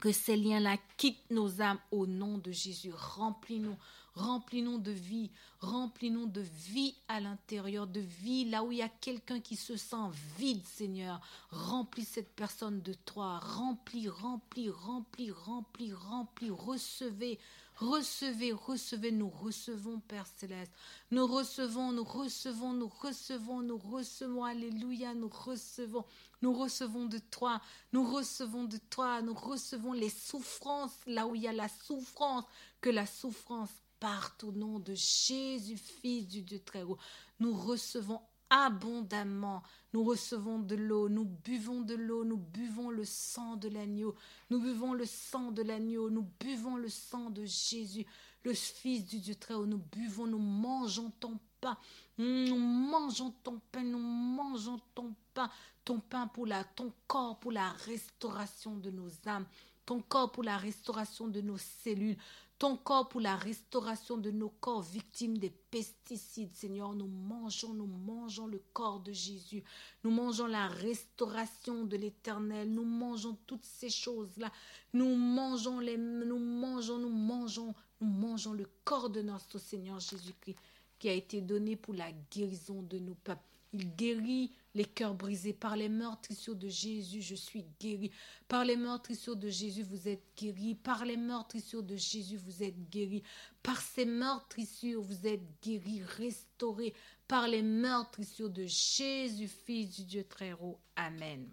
[0.00, 2.92] que ces liens-là quittent nos âmes au nom de Jésus.
[2.92, 3.76] Remplis-nous,
[4.14, 5.30] remplis-nous de vie,
[5.60, 9.76] remplis-nous de vie à l'intérieur, de vie là où il y a quelqu'un qui se
[9.76, 11.20] sent vide, Seigneur.
[11.50, 13.38] Remplis cette personne de toi.
[13.38, 16.50] Remplis, remplis, remplis, remplis, remplis.
[16.50, 17.38] Recevez,
[17.76, 20.72] Recevez, recevez, nous recevons, Père céleste.
[21.10, 24.44] Nous recevons, nous recevons, nous recevons, nous recevons.
[24.44, 26.04] Alléluia, nous recevons.
[26.40, 27.60] Nous recevons de toi,
[27.92, 32.44] nous recevons de toi, nous recevons les souffrances là où il y a la souffrance,
[32.80, 36.98] que la souffrance parte au nom de Jésus, Fils du Dieu très haut.
[37.40, 38.20] Nous recevons
[38.50, 39.62] abondamment.
[39.92, 44.14] Nous recevons de l'eau, nous buvons de l'eau, nous buvons le sang de l'agneau,
[44.50, 48.06] nous buvons le sang de l'agneau, nous buvons le sang de Jésus,
[48.42, 51.78] le Fils du Dieu très haut, nous buvons, nous mangeons ton pain,
[52.18, 55.50] nous mangeons ton pain, nous mangeons ton pain,
[55.84, 59.46] ton pain pour la, ton corps pour la restauration de nos âmes,
[59.86, 62.16] ton corps pour la restauration de nos cellules,
[62.58, 66.54] ton corps pour la restauration de nos corps victimes des pesticides.
[66.54, 69.64] Seigneur, nous mangeons, nous mangeons le corps de Jésus.
[70.04, 72.72] Nous mangeons la restauration de l'éternel.
[72.72, 74.52] Nous mangeons toutes ces choses-là.
[74.92, 80.56] Nous mangeons les, nous mangeons, nous mangeons, nous mangeons le corps de notre Seigneur Jésus-Christ
[80.98, 83.53] qui a été donné pour la guérison de nos peuples.
[83.74, 85.52] Il guérit les cœurs brisés.
[85.52, 88.12] Par les meurtrissures de Jésus, je suis guéri.
[88.46, 90.76] Par les meurtrissures de Jésus, vous êtes guéri.
[90.76, 93.24] Par les meurtrissures de Jésus, vous êtes guéri.
[93.64, 96.94] Par ces meurtrissures, vous êtes guéri, restauré.
[97.26, 100.78] Par les meurtrissures de Jésus, Fils du Dieu très haut.
[100.94, 101.48] Amen.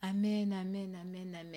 [0.00, 1.54] Amen, amen, amen, amen.